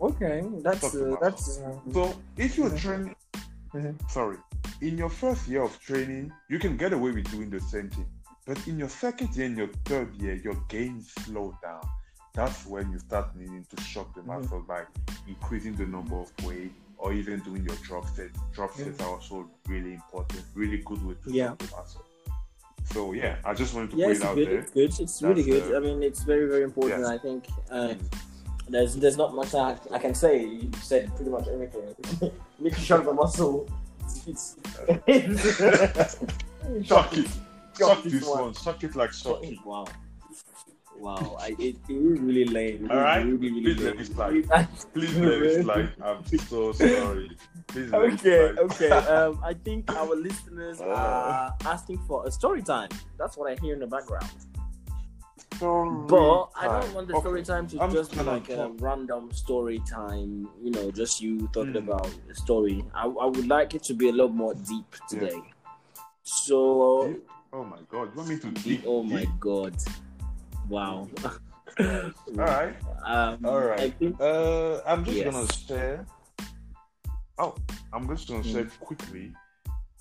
Okay, 0.00 0.42
that's 0.62 0.94
uh, 0.94 1.16
that's. 1.22 1.58
Uh, 1.58 1.72
So 1.92 2.14
if 2.36 2.56
you're 2.58 2.70
training, 2.76 3.14
Mhm. 3.74 4.10
sorry, 4.10 4.38
in 4.80 4.98
your 4.98 5.08
first 5.10 5.48
year 5.48 5.62
of 5.62 5.78
training, 5.80 6.32
you 6.48 6.58
can 6.58 6.76
get 6.76 6.92
away 6.92 7.10
with 7.12 7.30
doing 7.30 7.50
the 7.50 7.60
same 7.60 7.88
thing. 7.90 8.06
But 8.46 8.58
in 8.68 8.78
your 8.78 8.88
second 8.90 9.34
year 9.36 9.46
and 9.46 9.56
your 9.56 9.68
third 9.84 10.14
year, 10.22 10.34
your 10.34 10.56
gains 10.68 11.12
slow 11.24 11.56
down. 11.62 11.82
That's 12.34 12.66
when 12.66 12.92
you 12.92 12.98
start 12.98 13.34
needing 13.34 13.64
to 13.74 13.82
shock 13.82 14.14
the 14.14 14.20
Mhm. 14.20 14.26
muscle 14.26 14.60
by 14.60 14.82
increasing 15.26 15.74
the 15.74 15.86
number 15.86 16.16
of 16.16 16.30
weight 16.44 16.72
or 16.98 17.12
even 17.12 17.40
doing 17.40 17.64
your 17.64 17.76
drop 17.86 18.06
sets. 18.14 18.38
Drop 18.52 18.70
Mhm. 18.72 18.84
sets 18.84 19.00
are 19.00 19.08
also 19.16 19.50
really 19.66 19.94
important, 19.94 20.44
really 20.54 20.78
good 20.84 21.02
way 21.06 21.14
to 21.24 21.30
Yeah. 21.32 21.48
shock 21.48 21.58
the 21.58 21.76
muscle. 21.76 22.04
So 22.92 23.12
yeah, 23.14 23.36
I 23.44 23.52
just 23.54 23.74
wanted 23.74 23.90
to 23.92 23.96
yeah, 23.96 24.06
put 24.06 24.12
it's 24.16 24.20
it 24.20 24.26
out 24.28 24.34
good. 24.36 24.48
there. 24.48 24.58
It's 24.60 24.70
good. 24.72 25.00
It's 25.00 25.22
really 25.22 25.42
good. 25.42 25.72
uh, 25.72 25.76
I 25.78 25.80
mean, 25.80 26.02
it's 26.02 26.22
very 26.22 26.46
very 26.46 26.62
important. 26.62 27.00
yes. 27.02 27.10
I 27.10 27.18
think 27.18 27.40
uh, 27.70 27.94
there's 28.68 28.96
there's 28.96 29.16
not 29.16 29.34
much 29.34 29.54
I, 29.54 29.76
I 29.92 29.98
can 29.98 30.14
say. 30.14 30.44
You 30.44 30.70
said 30.82 31.14
pretty 31.16 31.30
much 31.30 31.46
everything. 31.48 31.94
Make 32.58 32.76
you 32.76 32.84
shock 32.84 33.04
the 33.04 33.12
muscle. 33.12 33.68
It's, 34.26 34.56
it's 35.06 35.58
Shock 36.86 37.16
it. 37.16 37.26
Shock 37.78 38.02
this 38.02 38.26
one. 38.26 38.40
one. 38.40 38.54
Shock 38.54 38.82
it 38.84 38.96
like 38.96 39.12
shock 39.12 39.42
it. 39.42 39.64
Wow. 39.64 39.86
Wow, 40.98 41.36
I, 41.38 41.48
it, 41.58 41.76
it 41.88 41.92
is 41.92 42.20
really 42.20 42.46
lame. 42.46 42.90
All 42.90 42.96
really, 42.96 43.32
really 43.34 43.74
please 43.74 43.82
let 43.82 43.98
me 43.98 44.04
slide. 44.04 44.48
Please 44.94 45.16
let 45.16 45.42
it 45.42 45.62
slide. 45.64 45.92
I'm 46.02 46.24
so 46.24 46.72
sorry. 46.72 47.36
Please 47.66 47.92
okay, 47.92 48.54
slide. 48.54 48.58
okay. 48.58 48.90
Um, 48.90 49.38
I 49.44 49.52
think 49.52 49.92
our 49.92 50.16
listeners 50.16 50.80
are 50.80 51.54
asking 51.66 51.98
for 52.08 52.26
a 52.26 52.30
story 52.30 52.62
time. 52.62 52.88
That's 53.18 53.36
what 53.36 53.50
I 53.50 53.60
hear 53.60 53.74
in 53.74 53.80
the 53.80 53.86
background. 53.86 54.30
Story 55.56 55.90
But 56.08 56.48
I 56.56 56.66
don't 56.68 56.94
want 56.94 57.08
the 57.08 57.14
Okay. 57.14 57.20
story 57.20 57.42
time 57.42 57.66
to 57.68 57.78
I'm 57.80 57.92
just 57.92 58.12
be 58.12 58.22
like 58.22 58.48
a 58.50 58.70
random 58.78 59.32
story 59.32 59.80
time, 59.88 60.48
you 60.62 60.70
know, 60.70 60.90
just 60.90 61.20
you 61.20 61.48
talking 61.52 61.74
Mm. 61.74 61.88
about 61.88 62.10
a 62.30 62.34
story. 62.34 62.84
I, 62.94 63.04
I 63.06 63.26
would 63.26 63.46
like 63.46 63.74
it 63.74 63.82
to 63.84 63.94
be 63.94 64.08
a 64.08 64.12
lot 64.12 64.34
more 64.34 64.54
deep 64.54 64.94
today. 65.08 65.40
So, 66.22 67.08
Deep? 67.08 67.28
Oh 67.52 67.64
my 67.64 67.78
god, 67.90 68.10
you 68.10 68.16
want 68.16 68.28
me 68.28 68.38
to 68.38 68.50
deep, 68.50 68.62
deep? 68.64 68.82
oh 68.86 69.02
my 69.02 69.24
god. 69.40 69.74
Wow. 70.68 71.08
All 71.80 72.04
right. 72.34 72.76
Um, 73.04 73.38
All 73.44 73.60
right. 73.60 73.94
Think, 73.98 74.20
Uh, 74.20 74.80
I'm 74.86 75.04
just 75.04 75.18
Yes. 75.18 75.32
gonna 75.34 75.46
share. 75.52 76.06
Oh, 77.38 77.54
I'm 77.92 78.08
just 78.08 78.28
gonna 78.28 78.42
share 78.42 78.64
Mm. 78.64 78.80
quickly 78.80 79.32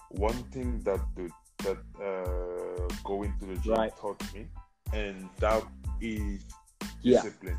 one 0.10 0.44
thing 0.52 0.80
that 0.84 1.00
the, 1.16 1.30
that 1.64 1.78
uh, 2.02 2.88
going 3.04 3.34
to 3.40 3.46
the 3.46 3.56
gym 3.58 3.74
Right. 3.74 3.94
taught 3.98 4.22
me, 4.34 4.48
and 4.94 5.30
that 5.40 5.64
is 6.02 6.44
Yeah. 7.02 7.24
discipline. 7.24 7.58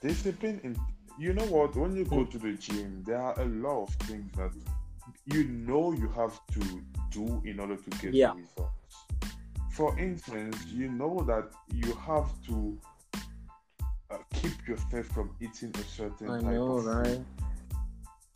Discipline 0.00 0.60
in 0.64 0.76
you 1.18 1.32
know 1.34 1.44
what? 1.44 1.76
When 1.76 1.94
you 1.94 2.04
go 2.04 2.24
to 2.24 2.38
the 2.38 2.52
gym, 2.54 3.02
there 3.06 3.20
are 3.20 3.38
a 3.40 3.44
lot 3.44 3.82
of 3.84 3.94
things 4.06 4.32
that 4.36 4.50
you 5.26 5.44
know 5.44 5.92
you 5.92 6.08
have 6.08 6.38
to 6.52 6.82
do 7.10 7.42
in 7.44 7.60
order 7.60 7.76
to 7.76 7.90
get 7.98 8.14
Yeah. 8.14 8.32
results. 8.32 9.06
For 9.70 9.98
instance, 9.98 10.66
you 10.66 10.88
know 10.90 11.22
that 11.26 11.50
you 11.72 11.92
have 11.94 12.30
to 12.48 12.78
uh, 14.10 14.18
keep 14.34 14.66
yourself 14.66 15.06
from 15.06 15.30
eating 15.40 15.72
a 15.74 15.84
certain 15.84 16.34
I 16.34 16.38
type 16.38 16.56
know, 16.56 16.68
of 16.68 16.80
right? 16.80 17.04
food 17.04 17.26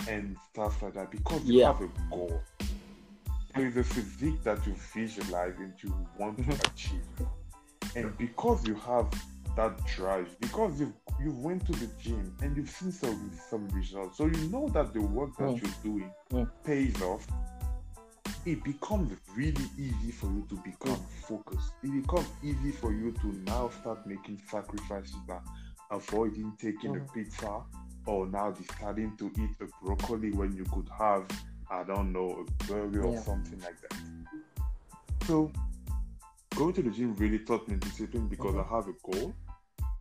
and 0.09 0.37
stuff 0.51 0.83
like 0.83 0.95
that 0.95 1.11
because 1.11 1.49
you 1.49 1.55
Yeah. 1.55 1.65
have 1.65 1.81
a 1.81 1.89
goal. 2.11 2.43
Is 3.59 3.77
a 3.79 3.85
physique 3.85 4.43
that 4.45 4.67
you 4.67 4.75
visualize 4.95 5.55
and 5.59 5.73
you 5.83 5.93
want 6.19 6.37
to 6.45 6.53
achieve. 6.71 7.01
And 7.95 8.17
because 8.19 8.67
you 8.67 8.75
have 8.75 9.09
that 9.57 9.83
drive, 9.87 10.29
because 10.41 10.79
you've 10.79 10.93
you 11.19 11.33
went 11.33 11.65
to 11.67 11.73
the 11.73 11.87
gym 11.99 12.37
and 12.43 12.55
you've 12.57 12.69
seen 12.69 12.93
some 12.93 13.31
some 13.49 13.67
results, 13.69 14.19
so 14.19 14.27
you 14.27 14.49
know 14.51 14.69
that 14.69 14.93
the 14.93 15.01
work 15.01 15.37
that 15.39 15.49
Mm. 15.51 15.63
you're 15.63 15.83
doing 15.83 16.13
Mm. 16.31 16.51
pays 16.65 17.01
off. 17.03 17.27
It 18.45 18.63
becomes 18.63 19.13
really 19.35 19.65
easy 19.79 20.13
for 20.13 20.27
you 20.27 20.47
to 20.51 20.57
become 20.57 20.97
Mm. 21.01 21.09
focused. 21.27 21.73
It 21.83 22.03
becomes 22.03 22.29
easy 22.43 22.73
for 22.73 22.93
you 22.93 23.13
to 23.13 23.27
now 23.45 23.71
start 23.81 24.07
making 24.07 24.39
sacrifices 24.51 25.17
by 25.27 25.39
avoiding 25.91 26.53
taking 26.59 26.95
a 26.97 27.01
Mm. 27.01 27.13
pizza 27.15 27.63
or 28.07 28.27
now 28.27 28.51
deciding 28.51 29.17
to 29.17 29.33
eat 29.39 29.51
a 29.63 29.67
broccoli 29.85 30.31
when 30.33 30.53
you 30.55 30.65
could 30.65 30.89
have, 30.99 31.27
I 31.71 31.83
don't 31.85 32.13
know, 32.13 32.45
a 32.47 32.65
burger 32.65 33.05
or 33.05 33.15
Yeah. 33.15 33.23
something 33.23 33.61
like 33.61 33.77
that. 33.83 33.99
So, 35.27 35.51
going 36.55 36.73
to 36.75 36.83
the 36.83 36.91
gym 36.91 37.15
really 37.17 37.41
taught 37.41 37.67
me 37.69 37.77
discipline 37.77 38.29
because 38.29 38.55
Mhm. 38.55 38.65
I 38.65 38.75
have 38.75 38.89
a 38.89 38.95
goal. 39.11 39.35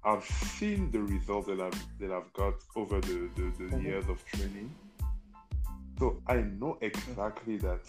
I've 0.03 0.23
seen 0.23 0.91
the 0.91 0.99
results 1.01 1.47
that 1.47 1.59
I've 1.59 1.97
that 1.99 2.11
I've 2.11 2.31
got 2.33 2.53
over 2.75 3.01
the, 3.01 3.29
the, 3.35 3.51
the 3.57 3.75
Mhm. 3.75 3.81
years 3.81 4.07
of 4.07 4.23
training. 4.25 4.73
So 5.97 6.21
I 6.27 6.35
know 6.35 6.77
exactly 6.81 7.57
that 7.57 7.81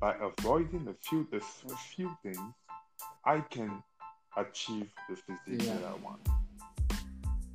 by 0.00 0.14
avoiding 0.20 0.88
a 0.88 0.94
few 1.06 1.28
a 1.32 1.36
a 1.36 1.76
few 1.94 2.16
things, 2.22 2.54
I 3.24 3.40
can 3.40 3.82
achieve 4.36 4.90
the 5.08 5.16
physique 5.16 5.66
Yeah. 5.66 5.74
that 5.74 5.84
I 5.84 5.94
want. 5.96 6.26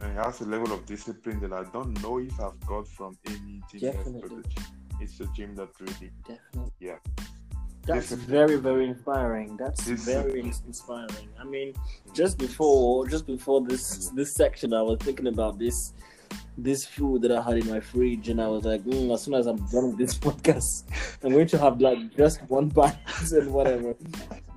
And 0.01 0.11
it 0.11 0.23
has 0.23 0.41
a 0.41 0.45
level 0.45 0.73
of 0.73 0.85
discipline 0.85 1.39
that 1.39 1.53
I 1.53 1.63
don't 1.71 1.99
know 2.03 2.19
if 2.19 2.37
I've 2.39 2.59
got 2.67 2.87
from 2.87 3.17
anything 3.25 3.95
else 3.95 4.09
but 4.21 4.29
the 4.29 4.43
gym. 4.49 4.65
It's 5.03 5.19
a 5.19 5.27
gym 5.35 5.53
that 5.55 5.69
really 5.81 6.11
Definitely. 6.25 6.71
Yeah. 6.79 6.99
That's 7.85 8.11
very, 8.11 8.55
very 8.55 8.85
inspiring. 8.87 9.57
That's 9.57 9.83
very 9.83 10.39
ins- 10.39 10.63
inspiring. 10.65 11.27
I 11.37 11.43
mean, 11.43 11.73
just 12.13 12.37
before, 12.37 13.05
just 13.09 13.27
before 13.27 13.59
this 13.61 14.09
this 14.15 14.33
section, 14.33 14.73
I 14.73 14.81
was 14.81 14.99
thinking 14.99 15.27
about 15.27 15.59
this 15.59 15.93
this 16.57 16.85
food 16.85 17.23
that 17.23 17.31
I 17.33 17.41
had 17.41 17.57
in 17.57 17.69
my 17.69 17.81
fridge, 17.81 18.29
and 18.29 18.41
I 18.41 18.47
was 18.47 18.63
like, 18.63 18.83
mm, 18.85 19.13
as 19.13 19.23
soon 19.23 19.33
as 19.33 19.47
I'm 19.47 19.57
done 19.67 19.87
with 19.89 19.97
this 19.97 20.17
podcast, 20.27 20.85
I'm 21.21 21.33
going 21.33 21.47
to 21.47 21.57
have 21.57 21.81
like 21.81 22.15
just 22.15 22.41
one 22.43 22.69
bite 22.69 22.95
and 23.33 23.53
whatever. 23.53 23.95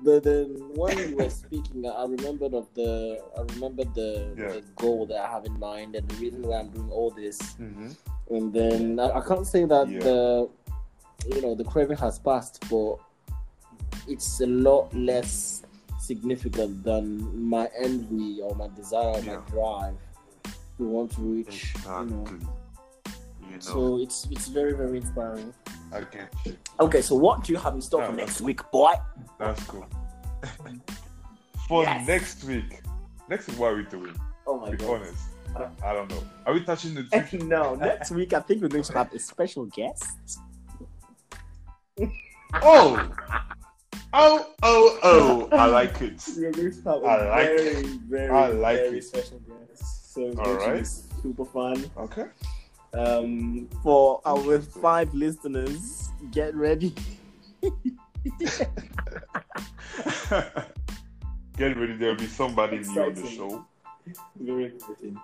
But 0.03 0.23
then 0.23 0.47
when 0.75 0.97
you 0.97 1.15
were 1.17 1.29
speaking, 1.29 1.85
I 1.89 2.03
remembered 2.05 2.53
of 2.53 2.67
the 2.75 3.19
I 3.37 3.41
remembered 3.53 3.93
the, 3.95 4.33
Yeah. 4.37 4.51
the 4.53 4.61
goal 4.75 5.05
that 5.07 5.17
I 5.19 5.27
have 5.27 5.45
in 5.45 5.57
mind 5.59 5.95
and 5.95 6.07
the 6.07 6.15
reason 6.15 6.41
why 6.43 6.59
I'm 6.59 6.69
doing 6.69 6.89
all 6.91 7.09
this. 7.11 7.37
Mm-hmm. 7.59 7.89
and 8.35 8.53
then 8.53 8.99
I, 8.99 9.07
I 9.19 9.21
can't 9.27 9.47
say 9.47 9.65
that 9.65 9.89
Yeah. 9.89 9.99
the 9.99 10.49
you 11.33 11.41
know 11.41 11.55
the 11.55 11.63
craving 11.63 11.97
has 11.97 12.19
passed, 12.19 12.63
but 12.69 12.97
it's 14.07 14.39
a 14.41 14.45
lot 14.47 14.93
less 14.93 15.63
significant 15.99 16.83
than 16.83 17.05
my 17.49 17.69
envy 17.77 18.39
or 18.41 18.55
my 18.55 18.67
desire, 18.75 19.17
or 19.17 19.21
my 19.23 19.35
drive 19.51 19.95
to 20.77 20.83
want 20.83 21.11
to 21.13 21.21
reach. 21.21 21.73
Exactly. 21.75 22.05
You 22.05 22.13
know. 22.13 22.25
You 23.41 23.53
know, 23.53 23.59
So 23.59 23.99
it's 23.99 24.27
it's 24.31 24.47
very 24.47 24.73
very 24.73 24.97
inspiring. 24.97 25.53
You. 26.45 26.55
Okay, 26.79 27.01
so 27.01 27.15
what 27.15 27.43
do 27.43 27.53
you 27.53 27.59
have 27.59 27.73
in 27.75 27.81
store 27.81 28.03
for 28.03 28.11
Yeah. 28.11 28.17
next 28.17 28.41
week, 28.41 28.59
boy? 28.71 28.93
That's 29.39 29.63
cool. 29.63 29.85
For 31.67 31.83
Yes. 31.83 32.07
next 32.07 32.43
week, 32.45 32.81
next 33.29 33.47
week, 33.47 33.59
what 33.59 33.73
are 33.73 33.75
we 33.75 33.83
doing? 33.83 34.15
Oh 34.45 34.57
my 34.59 34.71
Be 34.71 34.77
god! 34.77 35.01
honest. 35.01 35.23
I 35.83 35.93
don't 35.93 36.09
know. 36.09 36.23
Are 36.45 36.53
we 36.53 36.63
touching 36.63 36.93
the 36.93 37.03
juice? 37.03 37.33
Eh, 37.33 37.37
no, 37.43 37.75
next 37.75 38.11
week 38.11 38.33
I 38.33 38.39
think 38.41 38.61
we're 38.61 38.67
going 38.69 38.83
to 38.83 38.93
have 38.93 39.11
a 39.13 39.19
special 39.19 39.65
guest. 39.65 40.39
oh! 42.61 43.09
Oh, 44.13 44.53
oh, 44.63 44.99
oh. 45.03 45.49
I 45.51 45.65
like 45.65 46.01
it. 46.01 46.23
We're 46.37 46.51
going 46.51 46.71
to 46.71 46.81
have 46.89 47.03
a 47.03 47.05
I 47.05 47.29
like 47.29 47.47
very, 47.57 47.83
very, 48.09 48.29
I 48.29 48.47
like 48.47 48.77
very 48.77 48.97
it. 48.99 49.03
special 49.03 49.39
guest. 49.39 50.13
So 50.13 50.21
it's 50.27 50.39
All 50.39 50.45
going 50.45 50.59
to 50.59 50.79
be 50.79 51.21
super 51.21 51.45
fun. 51.45 51.91
Okay. 51.97 52.25
Um, 52.93 53.69
for 53.83 54.21
our 54.25 54.59
five 54.61 55.13
listeners, 55.13 56.09
get 56.31 56.55
ready. 56.55 56.93
Get 61.57 61.75
ready. 61.75 61.93
There'll 61.93 62.15
be 62.15 62.27
somebody 62.27 62.79
new 62.79 63.01
on 63.01 63.13
the 63.15 63.27
show. 63.27 63.65
Very 64.39 64.65
exciting. 64.65 65.17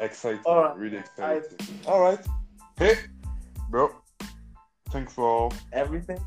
Exciting. 0.00 0.40
All 0.46 0.62
right. 0.62 0.76
Really 0.76 0.96
exciting. 0.98 1.58
All 1.86 2.00
right. 2.00 2.18
Hey, 2.78 2.94
bro. 3.68 3.90
Thanks 4.90 5.12
for 5.12 5.50
Everything. 5.72 6.18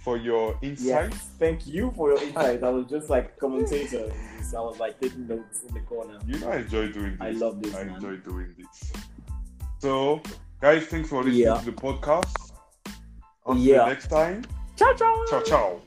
for 0.00 0.16
your 0.18 0.58
Yes. 0.60 1.30
Thank 1.38 1.66
you 1.66 1.92
for 1.96 2.10
your 2.10 2.22
insight. 2.22 2.62
I 2.62 2.68
was 2.68 2.86
just 2.86 3.08
like 3.08 3.38
commentator. 3.38 4.12
I 4.56 4.60
was 4.60 4.78
like 4.78 5.00
taking 5.00 5.26
notes 5.26 5.62
in 5.66 5.74
the 5.74 5.80
corner. 5.80 6.18
You 6.26 6.38
know, 6.38 6.50
I 6.50 6.58
enjoy 6.58 6.88
doing 6.92 7.12
this. 7.12 7.20
I 7.20 7.30
love 7.30 7.62
this, 7.62 7.74
I 7.74 7.84
man. 7.84 7.94
enjoy 7.96 8.16
doing 8.18 8.54
this. 8.58 8.92
So, 9.78 10.20
guys, 10.60 10.86
thanks 10.86 11.08
for 11.08 11.22
listening 11.22 11.44
Yeah. 11.46 11.58
to 11.58 11.64
the 11.66 11.72
podcast. 11.72 12.32
Until 13.46 13.62
Yeah. 13.64 13.86
next 13.86 14.08
time, 14.08 14.44
Ciao, 14.76 14.92
ciao. 14.94 15.24
ciao, 15.30 15.42
ciao. 15.42 15.80